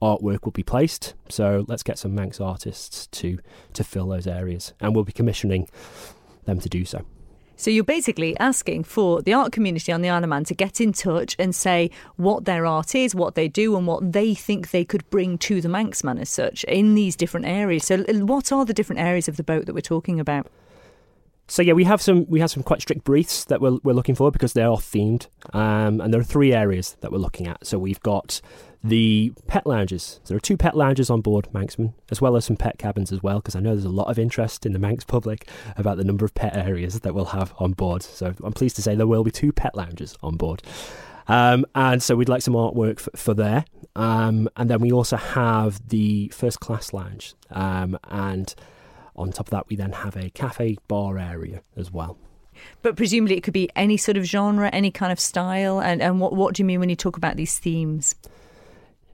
artwork 0.00 0.44
will 0.44 0.52
be 0.52 0.62
placed. 0.62 1.14
So 1.28 1.64
let's 1.68 1.82
get 1.82 1.98
some 1.98 2.14
Manx 2.14 2.40
artists 2.40 3.06
to 3.08 3.38
to 3.74 3.84
fill 3.84 4.08
those 4.08 4.26
areas, 4.26 4.72
and 4.80 4.94
we'll 4.94 5.04
be 5.04 5.12
commissioning 5.12 5.68
them 6.44 6.60
to 6.60 6.68
do 6.68 6.84
so. 6.84 7.04
So 7.56 7.72
you're 7.72 7.82
basically 7.82 8.38
asking 8.38 8.84
for 8.84 9.20
the 9.20 9.32
art 9.32 9.50
community 9.50 9.90
on 9.90 10.00
the 10.00 10.08
Isle 10.08 10.22
of 10.22 10.30
Man 10.30 10.44
to 10.44 10.54
get 10.54 10.80
in 10.80 10.92
touch 10.92 11.34
and 11.40 11.52
say 11.52 11.90
what 12.14 12.44
their 12.44 12.64
art 12.64 12.94
is, 12.94 13.16
what 13.16 13.34
they 13.34 13.48
do, 13.48 13.76
and 13.76 13.84
what 13.84 14.12
they 14.12 14.32
think 14.32 14.70
they 14.70 14.84
could 14.84 15.08
bring 15.10 15.38
to 15.38 15.60
the 15.60 15.68
Manxman 15.68 16.20
as 16.20 16.28
such 16.28 16.62
in 16.64 16.94
these 16.94 17.16
different 17.16 17.46
areas. 17.46 17.84
So 17.84 18.04
what 18.04 18.52
are 18.52 18.64
the 18.64 18.72
different 18.72 19.00
areas 19.00 19.26
of 19.26 19.36
the 19.36 19.42
boat 19.42 19.66
that 19.66 19.74
we're 19.74 19.80
talking 19.80 20.20
about? 20.20 20.46
So 21.48 21.62
yeah, 21.62 21.72
we 21.72 21.82
have 21.82 22.00
some 22.00 22.26
we 22.28 22.38
have 22.38 22.50
some 22.50 22.62
quite 22.62 22.80
strict 22.80 23.02
briefs 23.02 23.44
that 23.46 23.60
we're 23.60 23.78
we're 23.82 23.92
looking 23.92 24.14
for 24.14 24.30
because 24.30 24.52
they 24.52 24.62
are 24.62 24.76
themed, 24.76 25.26
um, 25.52 26.00
and 26.00 26.14
there 26.14 26.20
are 26.20 26.24
three 26.24 26.52
areas 26.52 26.96
that 27.00 27.10
we're 27.10 27.18
looking 27.18 27.48
at. 27.48 27.66
So 27.66 27.76
we've 27.76 28.00
got 28.00 28.40
the 28.82 29.32
pet 29.46 29.66
lounges. 29.66 30.20
So 30.24 30.28
There 30.28 30.36
are 30.36 30.40
two 30.40 30.56
pet 30.56 30.76
lounges 30.76 31.10
on 31.10 31.20
board 31.20 31.48
Manxman, 31.52 31.94
as 32.10 32.20
well 32.20 32.36
as 32.36 32.44
some 32.44 32.56
pet 32.56 32.78
cabins 32.78 33.12
as 33.12 33.22
well, 33.22 33.40
because 33.40 33.56
I 33.56 33.60
know 33.60 33.70
there's 33.70 33.84
a 33.84 33.90
lot 33.90 34.08
of 34.08 34.18
interest 34.18 34.64
in 34.64 34.72
the 34.72 34.78
Manx 34.78 35.04
public 35.04 35.48
about 35.76 35.96
the 35.96 36.04
number 36.04 36.24
of 36.24 36.34
pet 36.34 36.56
areas 36.56 37.00
that 37.00 37.14
we'll 37.14 37.26
have 37.26 37.52
on 37.58 37.72
board. 37.72 38.02
So 38.02 38.34
I'm 38.42 38.52
pleased 38.52 38.76
to 38.76 38.82
say 38.82 38.94
there 38.94 39.06
will 39.06 39.24
be 39.24 39.30
two 39.30 39.52
pet 39.52 39.74
lounges 39.74 40.16
on 40.22 40.36
board. 40.36 40.62
Um, 41.26 41.66
and 41.74 42.02
so 42.02 42.16
we'd 42.16 42.28
like 42.28 42.42
some 42.42 42.54
artwork 42.54 43.00
for, 43.00 43.10
for 43.16 43.34
there. 43.34 43.64
Um, 43.96 44.48
and 44.56 44.70
then 44.70 44.80
we 44.80 44.92
also 44.92 45.16
have 45.16 45.86
the 45.88 46.28
first 46.28 46.60
class 46.60 46.92
lounge. 46.92 47.34
Um, 47.50 47.98
and 48.04 48.54
on 49.16 49.32
top 49.32 49.48
of 49.48 49.50
that, 49.50 49.68
we 49.68 49.76
then 49.76 49.92
have 49.92 50.16
a 50.16 50.30
cafe 50.30 50.78
bar 50.86 51.18
area 51.18 51.62
as 51.76 51.90
well. 51.90 52.16
But 52.82 52.96
presumably, 52.96 53.36
it 53.36 53.42
could 53.42 53.52
be 53.52 53.68
any 53.76 53.96
sort 53.96 54.16
of 54.16 54.24
genre, 54.24 54.68
any 54.70 54.90
kind 54.90 55.12
of 55.12 55.20
style. 55.20 55.80
And, 55.80 56.00
and 56.00 56.20
what, 56.20 56.32
what 56.32 56.54
do 56.54 56.62
you 56.62 56.64
mean 56.64 56.80
when 56.80 56.88
you 56.88 56.96
talk 56.96 57.16
about 57.16 57.36
these 57.36 57.58
themes? 57.58 58.14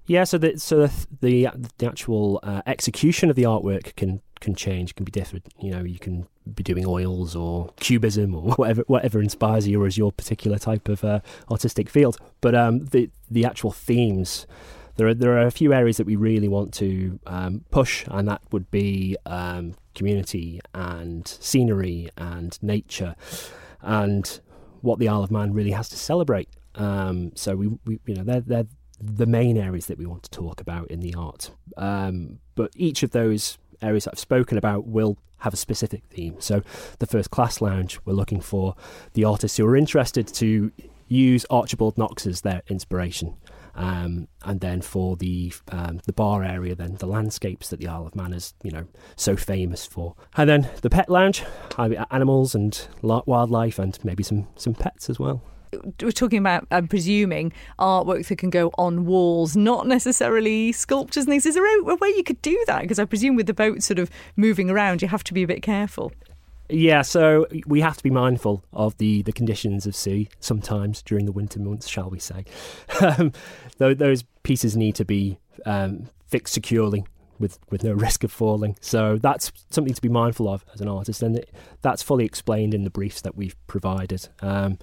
Yeah, 0.07 0.25
so 0.25 0.38
the 0.38 0.59
so 0.59 0.87
the 0.87 1.07
the, 1.21 1.49
the 1.79 1.87
actual 1.87 2.40
uh, 2.43 2.62
execution 2.67 3.31
of 3.31 3.37
the 3.37 3.45
artwork 3.45 3.97
can 3.97 4.21
can 4.40 4.55
change, 4.55 4.95
can 4.95 5.05
be 5.05 5.12
different. 5.12 5.47
You 5.59 5.71
know, 5.71 5.83
you 5.83 5.99
can 5.99 6.27
be 6.55 6.62
doing 6.62 6.85
oils 6.87 7.35
or 7.35 7.71
cubism 7.81 8.35
or 8.35 8.53
whatever 8.57 8.85
whatever 8.87 9.23
inspires 9.23 9.67
you 9.67 9.83
or 9.83 9.87
is 9.87 9.97
your 9.97 10.12
particular 10.12 10.59
type 10.59 10.88
of 10.88 11.03
uh, 11.05 11.21
artistic 11.51 11.88
field. 11.88 12.19
But 12.40 12.55
um, 12.55 12.87
the 12.87 13.11
the 13.31 13.45
actual 13.45 13.73
themes. 13.73 14.47
There 14.97 15.09
are, 15.09 15.14
there 15.14 15.37
are 15.37 15.45
a 15.45 15.51
few 15.51 15.73
areas 15.73 15.97
that 15.97 16.07
we 16.07 16.14
really 16.14 16.47
want 16.47 16.73
to 16.75 17.19
um, 17.27 17.64
push, 17.73 18.05
and 18.07 18.29
that 18.29 18.43
would 18.53 18.71
be 18.71 19.17
um, 19.27 19.75
community 19.97 20.61
and 20.73 21.27
scenery 21.27 22.11
and 22.17 22.57
nature, 22.62 23.17
and 23.83 24.40
what 24.83 25.01
the 25.01 25.09
Isle 25.09 25.25
of 25.25 25.33
Man 25.33 25.53
really 25.53 25.73
has 25.73 25.88
to 25.88 25.97
celebrate. 25.97 26.49
Um, 26.77 27.33
so 27.35 27.57
we, 27.57 27.69
we, 27.85 27.99
you 28.07 28.14
know, 28.14 28.23
they're, 28.23 28.40
they're 28.40 28.67
the 29.00 29.26
main 29.26 29.57
areas 29.57 29.87
that 29.87 29.98
we 29.98 30.07
want 30.07 30.22
to 30.24 30.30
talk 30.30 30.61
about 30.61 30.90
in 30.90 31.00
the 31.00 31.14
art. 31.14 31.50
Um, 31.76 32.38
but 32.54 32.70
each 32.76 33.02
of 33.02 33.11
those 33.11 33.59
areas 33.83 34.07
I've 34.07 34.18
spoken 34.18 34.59
about 34.59 34.87
will 34.87 35.18
have 35.38 35.52
a 35.52 35.59
specific 35.59 36.04
theme. 36.11 36.37
So, 36.40 36.62
the 36.98 37.07
first 37.07 37.30
class 37.30 37.61
lounge, 37.61 37.98
we're 38.04 38.14
looking 38.14 38.40
for 38.40 38.76
the 39.12 39.24
artists 39.24 39.59
who 39.59 39.66
are 39.66 39.76
interested 39.76 40.26
to 40.28 40.72
use 41.07 41.44
Archibald 41.50 41.98
Knox 41.98 42.26
as 42.26 42.40
their 42.40 42.62
inspiration. 42.68 43.37
Um, 43.76 44.28
and 44.44 44.61
then 44.61 44.80
for 44.83 45.16
the 45.16 45.52
um, 45.70 46.00
the 46.07 46.12
bar 46.12 46.44
area, 46.44 46.76
then 46.76 46.94
the 46.94 47.09
landscapes 47.09 47.68
that 47.70 47.80
the 47.80 47.88
Isle 47.88 48.07
of 48.07 48.14
Man 48.14 48.33
is, 48.33 48.54
you 48.62 48.70
know, 48.70 48.87
so 49.16 49.37
famous 49.37 49.85
for. 49.85 50.14
And 50.37 50.48
then 50.48 50.70
the 50.83 50.90
pet 50.90 51.11
lounge, 51.11 51.42
animals 51.76 52.54
and 52.54 52.87
wildlife, 53.02 53.80
and 53.80 53.98
maybe 54.04 54.22
some 54.22 54.46
some 54.54 54.74
pets 54.74 55.11
as 55.11 55.18
well 55.18 55.42
we're 56.02 56.12
talking 56.12 56.38
about, 56.38 56.66
I'm 56.70 56.88
presuming, 56.88 57.52
artwork 57.78 58.26
that 58.26 58.38
can 58.38 58.50
go 58.50 58.70
on 58.78 59.04
walls, 59.04 59.56
not 59.56 59.87
necessarily 59.87 60.72
sculptures 60.72 61.24
and 61.24 61.32
things. 61.32 61.46
Is 61.46 61.54
there 61.54 61.80
a 61.80 61.96
way 61.96 62.08
you 62.16 62.24
could 62.24 62.40
do 62.42 62.62
that? 62.66 62.82
Because 62.82 62.98
I 62.98 63.04
presume 63.04 63.37
with 63.37 63.46
the 63.46 63.54
boat 63.54 63.82
sort 63.82 63.98
of 63.98 64.10
moving 64.37 64.70
around, 64.70 65.02
you 65.02 65.08
have 65.08 65.24
to 65.24 65.34
be 65.34 65.42
a 65.42 65.46
bit 65.46 65.62
careful. 65.62 66.12
Yeah, 66.70 67.02
so 67.02 67.46
we 67.66 67.82
have 67.82 67.96
to 67.98 68.02
be 68.02 68.10
mindful 68.10 68.64
of 68.72 68.96
the, 68.96 69.22
the 69.22 69.32
conditions 69.32 69.87
of 69.87 69.94
sea 69.94 70.28
sometimes 70.40 71.02
during 71.02 71.26
the 71.26 71.32
winter 71.32 71.60
months, 71.60 71.88
shall 71.88 72.10
we 72.10 72.18
say. 72.18 72.44
Um, 73.00 73.32
those 73.78 74.22
pieces 74.44 74.76
need 74.76 74.94
to 74.94 75.04
be 75.04 75.38
um, 75.66 76.08
fixed 76.26 76.54
securely 76.54 77.04
with, 77.38 77.58
with 77.70 77.84
no 77.84 77.92
risk 78.06 78.24
of 78.24 78.32
falling. 78.32 78.76
So 78.80 79.18
that's 79.18 79.52
something 79.70 79.92
to 79.92 80.02
be 80.02 80.08
mindful 80.08 80.48
of 80.48 80.64
as 80.72 80.80
an 80.80 80.88
artist, 80.88 81.22
and 81.22 81.44
that's 81.82 82.02
fully 82.02 82.24
explained 82.24 82.72
in 82.72 82.84
the 82.84 82.90
briefs 82.90 83.20
that 83.22 83.37
we've 83.37 83.56
provided. 83.66 84.28
Um, 84.40 84.78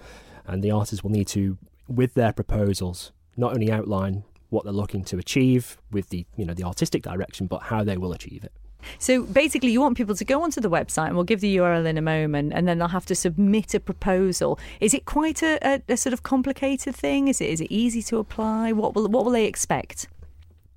and 0.47 0.63
the 0.63 0.71
artists 0.71 1.03
will 1.03 1.11
need 1.11 1.27
to, 1.29 1.57
with 1.87 2.13
their 2.13 2.33
proposals, 2.33 3.11
not 3.37 3.53
only 3.53 3.71
outline 3.71 4.23
what 4.49 4.65
they're 4.65 4.73
looking 4.73 5.03
to 5.05 5.17
achieve 5.17 5.77
with 5.91 6.09
the 6.09 6.25
you 6.35 6.45
know 6.45 6.53
the 6.53 6.63
artistic 6.63 7.03
direction, 7.03 7.47
but 7.47 7.63
how 7.63 7.83
they 7.83 7.97
will 7.97 8.13
achieve 8.13 8.43
it. 8.43 8.51
So 8.99 9.23
basically, 9.23 9.71
you 9.71 9.81
want 9.81 9.97
people 9.97 10.15
to 10.15 10.25
go 10.25 10.43
onto 10.43 10.59
the 10.59 10.69
website, 10.69 11.07
and 11.07 11.15
we'll 11.15 11.23
give 11.23 11.41
the 11.41 11.57
URL 11.57 11.85
in 11.85 11.97
a 11.97 12.01
moment, 12.01 12.51
and 12.53 12.67
then 12.67 12.77
they'll 12.79 12.87
have 12.87 13.05
to 13.07 13.15
submit 13.15 13.73
a 13.73 13.79
proposal. 13.79 14.59
Is 14.79 14.93
it 14.93 15.05
quite 15.05 15.41
a, 15.41 15.59
a, 15.67 15.81
a 15.89 15.97
sort 15.97 16.13
of 16.13 16.23
complicated 16.23 16.95
thing? 16.95 17.27
Is 17.27 17.41
it 17.41 17.49
is 17.49 17.61
it 17.61 17.71
easy 17.71 18.01
to 18.03 18.17
apply? 18.17 18.71
What 18.71 18.95
will 18.95 19.07
what 19.07 19.25
will 19.25 19.31
they 19.31 19.45
expect? 19.45 20.07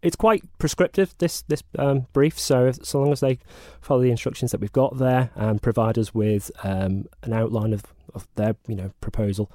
It's 0.04 0.16
quite 0.16 0.44
prescriptive 0.58 1.14
this 1.18 1.42
this 1.42 1.62
um, 1.78 2.06
brief. 2.12 2.38
So 2.38 2.66
if, 2.66 2.84
so 2.84 3.00
long 3.00 3.10
as 3.10 3.20
they 3.20 3.38
follow 3.80 4.02
the 4.02 4.10
instructions 4.10 4.50
that 4.50 4.60
we've 4.60 4.70
got 4.72 4.98
there 4.98 5.30
and 5.34 5.62
provide 5.62 5.98
us 5.98 6.14
with 6.14 6.50
um, 6.62 7.06
an 7.22 7.32
outline 7.32 7.72
of 7.72 7.84
of 8.14 8.28
their 8.36 8.54
you 8.68 8.76
know 8.76 8.92
proposal 9.00 9.50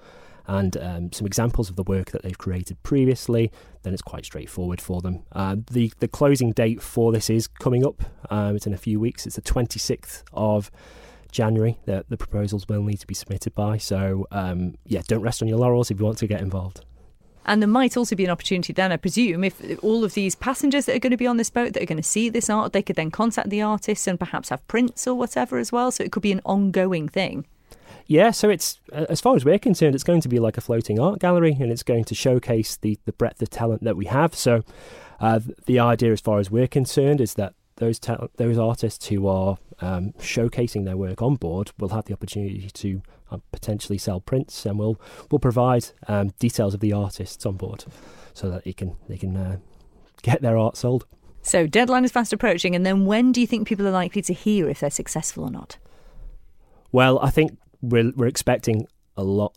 and 0.47 0.75
um, 0.77 1.11
some 1.11 1.27
examples 1.27 1.69
of 1.69 1.75
the 1.75 1.83
work 1.83 2.09
that 2.09 2.23
they've 2.23 2.37
created 2.39 2.81
previously, 2.81 3.51
then 3.83 3.93
it's 3.93 4.01
quite 4.01 4.25
straightforward 4.25 4.81
for 4.81 4.99
them. 5.01 5.21
Uh, 5.31 5.57
the 5.69 5.93
the 5.99 6.07
closing 6.07 6.51
date 6.51 6.81
for 6.81 7.11
this 7.11 7.29
is 7.29 7.47
coming 7.47 7.85
up. 7.85 8.01
Um, 8.31 8.55
it's 8.55 8.65
in 8.65 8.73
a 8.73 8.77
few 8.77 8.99
weeks. 8.99 9.27
It's 9.27 9.35
the 9.35 9.43
26th 9.43 10.23
of 10.33 10.71
January 11.31 11.77
that 11.85 12.09
the 12.09 12.17
proposals 12.17 12.67
will 12.67 12.81
need 12.81 12.99
to 13.01 13.05
be 13.05 13.13
submitted 13.13 13.53
by. 13.53 13.77
So 13.77 14.25
um, 14.31 14.75
yeah, 14.85 15.03
don't 15.07 15.21
rest 15.21 15.43
on 15.43 15.47
your 15.47 15.59
laurels 15.59 15.91
if 15.91 15.99
you 15.99 16.05
want 16.05 16.17
to 16.17 16.27
get 16.27 16.41
involved. 16.41 16.83
And 17.49 17.63
there 17.63 17.67
might 17.67 17.97
also 17.97 18.15
be 18.15 18.25
an 18.25 18.29
opportunity 18.29 18.73
then, 18.73 18.91
I 18.91 18.97
presume, 18.97 19.43
if 19.43 19.83
all 19.83 20.03
of 20.03 20.13
these 20.13 20.35
passengers 20.35 20.85
that 20.85 20.95
are 20.95 20.99
going 20.99 21.09
to 21.09 21.17
be 21.17 21.25
on 21.25 21.37
this 21.37 21.49
boat 21.49 21.73
that 21.73 21.81
are 21.81 21.87
going 21.87 21.97
to 21.97 22.03
see 22.03 22.29
this 22.29 22.47
art, 22.47 22.73
they 22.73 22.83
could 22.83 22.95
then 22.95 23.09
contact 23.09 23.49
the 23.49 23.63
artists 23.63 24.05
and 24.05 24.19
perhaps 24.19 24.49
have 24.49 24.65
prints 24.67 25.07
or 25.07 25.15
whatever 25.15 25.57
as 25.57 25.71
well. 25.71 25.89
So 25.89 26.03
it 26.03 26.11
could 26.11 26.21
be 26.21 26.31
an 26.31 26.41
ongoing 26.45 27.09
thing. 27.09 27.47
Yeah, 28.05 28.29
so 28.29 28.49
it's 28.49 28.79
as 28.91 29.19
far 29.19 29.35
as 29.35 29.45
we're 29.45 29.57
concerned, 29.57 29.95
it's 29.95 30.03
going 30.03 30.21
to 30.21 30.29
be 30.29 30.37
like 30.37 30.57
a 30.57 30.61
floating 30.61 30.99
art 30.99 31.19
gallery, 31.19 31.57
and 31.59 31.71
it's 31.71 31.81
going 31.81 32.03
to 32.05 32.15
showcase 32.15 32.77
the 32.77 32.99
the 33.05 33.13
breadth 33.13 33.41
of 33.41 33.49
talent 33.49 33.83
that 33.83 33.97
we 33.97 34.05
have. 34.05 34.35
So, 34.35 34.63
uh, 35.19 35.39
the 35.65 35.79
idea, 35.79 36.11
as 36.11 36.21
far 36.21 36.39
as 36.39 36.51
we're 36.51 36.67
concerned, 36.67 37.19
is 37.19 37.33
that 37.35 37.53
those 37.77 37.99
ta- 37.99 38.27
those 38.37 38.59
artists 38.59 39.07
who 39.07 39.27
are 39.27 39.57
um, 39.81 40.13
showcasing 40.13 40.85
their 40.85 40.97
work 40.97 41.21
on 41.21 41.35
board 41.35 41.71
will 41.79 41.89
have 41.89 42.05
the 42.05 42.13
opportunity 42.13 42.69
to 42.73 43.01
potentially 43.51 43.97
sell 43.97 44.19
prints, 44.19 44.65
and 44.65 44.77
we'll 44.79 44.99
we'll 45.31 45.39
provide 45.39 45.87
um, 46.07 46.29
details 46.39 46.73
of 46.73 46.79
the 46.79 46.93
artists 46.93 47.45
on 47.45 47.55
board, 47.55 47.85
so 48.33 48.49
that 48.49 48.63
they 48.63 48.73
can 48.73 48.95
they 49.07 49.17
can 49.17 49.35
uh, 49.37 49.57
get 50.21 50.41
their 50.41 50.57
art 50.57 50.77
sold. 50.77 51.05
So 51.41 51.67
deadline 51.67 52.03
is 52.05 52.11
fast 52.11 52.33
approaching, 52.33 52.75
and 52.75 52.85
then 52.85 53.05
when 53.05 53.31
do 53.31 53.41
you 53.41 53.47
think 53.47 53.67
people 53.67 53.87
are 53.87 53.91
likely 53.91 54.21
to 54.23 54.33
hear 54.33 54.69
if 54.69 54.79
they're 54.79 54.89
successful 54.89 55.45
or 55.45 55.51
not? 55.51 55.77
Well, 56.91 57.19
I 57.19 57.29
think 57.29 57.57
we're 57.81 58.11
we're 58.15 58.27
expecting 58.27 58.87
a 59.15 59.23
lot 59.23 59.55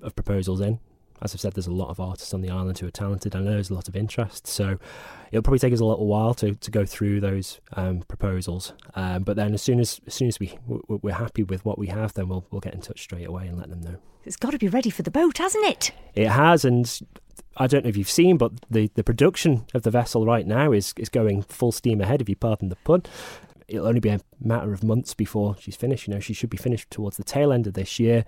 of 0.00 0.14
proposals 0.14 0.60
in. 0.60 0.80
As 1.22 1.34
I've 1.34 1.40
said, 1.40 1.54
there's 1.54 1.66
a 1.66 1.72
lot 1.72 1.90
of 1.90 2.00
artists 2.00 2.32
on 2.32 2.40
the 2.40 2.50
island 2.50 2.78
who 2.78 2.86
are 2.86 2.90
talented. 2.90 3.34
I 3.34 3.40
know 3.40 3.52
there's 3.52 3.70
a 3.70 3.74
lot 3.74 3.88
of 3.88 3.96
interest, 3.96 4.46
so 4.46 4.78
it'll 5.30 5.42
probably 5.42 5.58
take 5.58 5.72
us 5.72 5.80
a 5.80 5.84
little 5.84 6.06
while 6.06 6.34
to, 6.34 6.54
to 6.54 6.70
go 6.70 6.84
through 6.84 7.20
those 7.20 7.60
um, 7.74 8.00
proposals. 8.00 8.72
Um, 8.94 9.22
but 9.22 9.36
then, 9.36 9.54
as 9.54 9.62
soon 9.62 9.80
as 9.80 10.00
as 10.06 10.14
soon 10.14 10.28
as 10.28 10.40
we 10.40 10.58
we're 10.66 11.14
happy 11.14 11.42
with 11.42 11.64
what 11.64 11.78
we 11.78 11.88
have, 11.88 12.14
then 12.14 12.28
we'll 12.28 12.46
we'll 12.50 12.60
get 12.60 12.74
in 12.74 12.80
touch 12.80 13.02
straight 13.02 13.26
away 13.26 13.46
and 13.46 13.58
let 13.58 13.70
them 13.70 13.80
know. 13.80 13.96
It's 14.24 14.36
got 14.36 14.50
to 14.50 14.58
be 14.58 14.68
ready 14.68 14.90
for 14.90 15.02
the 15.02 15.10
boat, 15.10 15.38
hasn't 15.38 15.64
it? 15.64 15.92
It 16.14 16.28
has, 16.28 16.64
and 16.64 17.00
I 17.56 17.66
don't 17.66 17.84
know 17.84 17.88
if 17.88 17.96
you've 17.96 18.10
seen, 18.10 18.36
but 18.36 18.52
the, 18.70 18.90
the 18.94 19.02
production 19.02 19.66
of 19.74 19.82
the 19.82 19.90
vessel 19.90 20.26
right 20.26 20.46
now 20.46 20.72
is, 20.72 20.92
is 20.98 21.08
going 21.08 21.42
full 21.42 21.72
steam 21.72 22.00
ahead, 22.00 22.20
if 22.20 22.28
you 22.28 22.36
pardon 22.36 22.68
the 22.68 22.76
pun 22.76 23.02
it'll 23.70 23.86
only 23.86 24.00
be 24.00 24.10
a 24.10 24.20
matter 24.40 24.72
of 24.72 24.84
months 24.84 25.14
before 25.14 25.56
she's 25.58 25.76
finished. 25.76 26.06
You 26.06 26.14
know, 26.14 26.20
she 26.20 26.34
should 26.34 26.50
be 26.50 26.56
finished 26.56 26.90
towards 26.90 27.16
the 27.16 27.24
tail 27.24 27.52
end 27.52 27.66
of 27.66 27.74
this 27.74 27.98
year 27.98 28.24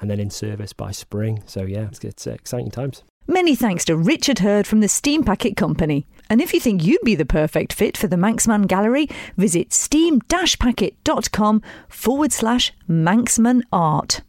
and 0.00 0.10
then 0.10 0.18
in 0.18 0.30
service 0.30 0.72
by 0.72 0.90
spring. 0.90 1.42
So, 1.46 1.62
yeah, 1.62 1.86
it's, 1.88 2.02
it's 2.04 2.26
uh, 2.26 2.30
exciting 2.30 2.70
times. 2.70 3.02
Many 3.28 3.56
thanks 3.56 3.84
to 3.86 3.96
Richard 3.96 4.38
Hurd 4.38 4.66
from 4.66 4.80
the 4.80 4.88
Steam 4.88 5.24
Packet 5.24 5.56
Company. 5.56 6.06
And 6.30 6.40
if 6.40 6.54
you 6.54 6.60
think 6.60 6.84
you'd 6.84 7.02
be 7.02 7.16
the 7.16 7.26
perfect 7.26 7.72
fit 7.72 7.96
for 7.96 8.06
the 8.06 8.16
Manxman 8.16 8.66
Gallery, 8.68 9.08
visit 9.36 9.72
steam-packet.com 9.72 11.62
forward 11.88 12.32
slash 12.32 12.72
Manxman 12.88 13.62
Art. 13.72 14.22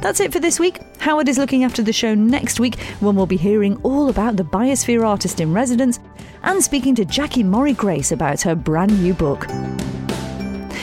That's 0.00 0.20
it 0.20 0.32
for 0.32 0.40
this 0.40 0.58
week. 0.58 0.80
Howard 0.98 1.28
is 1.28 1.36
looking 1.36 1.64
after 1.64 1.82
the 1.82 1.92
show 1.92 2.14
next 2.14 2.58
week 2.58 2.80
when 3.00 3.16
we'll 3.16 3.26
be 3.26 3.36
hearing 3.36 3.76
all 3.82 4.08
about 4.08 4.36
the 4.36 4.42
Biosphere 4.42 5.06
Artist 5.06 5.40
in 5.40 5.52
Residence 5.52 6.00
and 6.42 6.62
speaking 6.62 6.94
to 6.94 7.04
Jackie 7.04 7.44
Morrie 7.44 7.76
Grace 7.76 8.12
about 8.12 8.40
her 8.42 8.54
brand 8.54 9.02
new 9.02 9.12
book. 9.12 9.46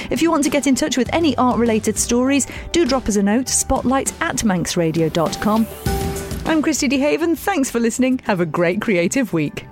If 0.10 0.22
you 0.22 0.30
want 0.30 0.44
to 0.44 0.50
get 0.50 0.68
in 0.68 0.76
touch 0.76 0.98
with 0.98 1.12
any 1.14 1.36
art 1.38 1.58
related 1.58 1.98
stories, 1.98 2.48
do 2.72 2.86
drop 2.86 3.08
us 3.08 3.16
a 3.16 3.24
note 3.24 3.50
spotlight 3.50 4.14
at 4.22 4.38
manxradio.com. 4.38 5.68
I'm 6.46 6.62
Christy 6.62 6.88
DeHaven. 6.88 7.38
Thanks 7.38 7.70
for 7.70 7.80
listening. 7.80 8.20
Have 8.20 8.40
a 8.40 8.46
great 8.46 8.82
creative 8.82 9.34
week. 9.34 9.66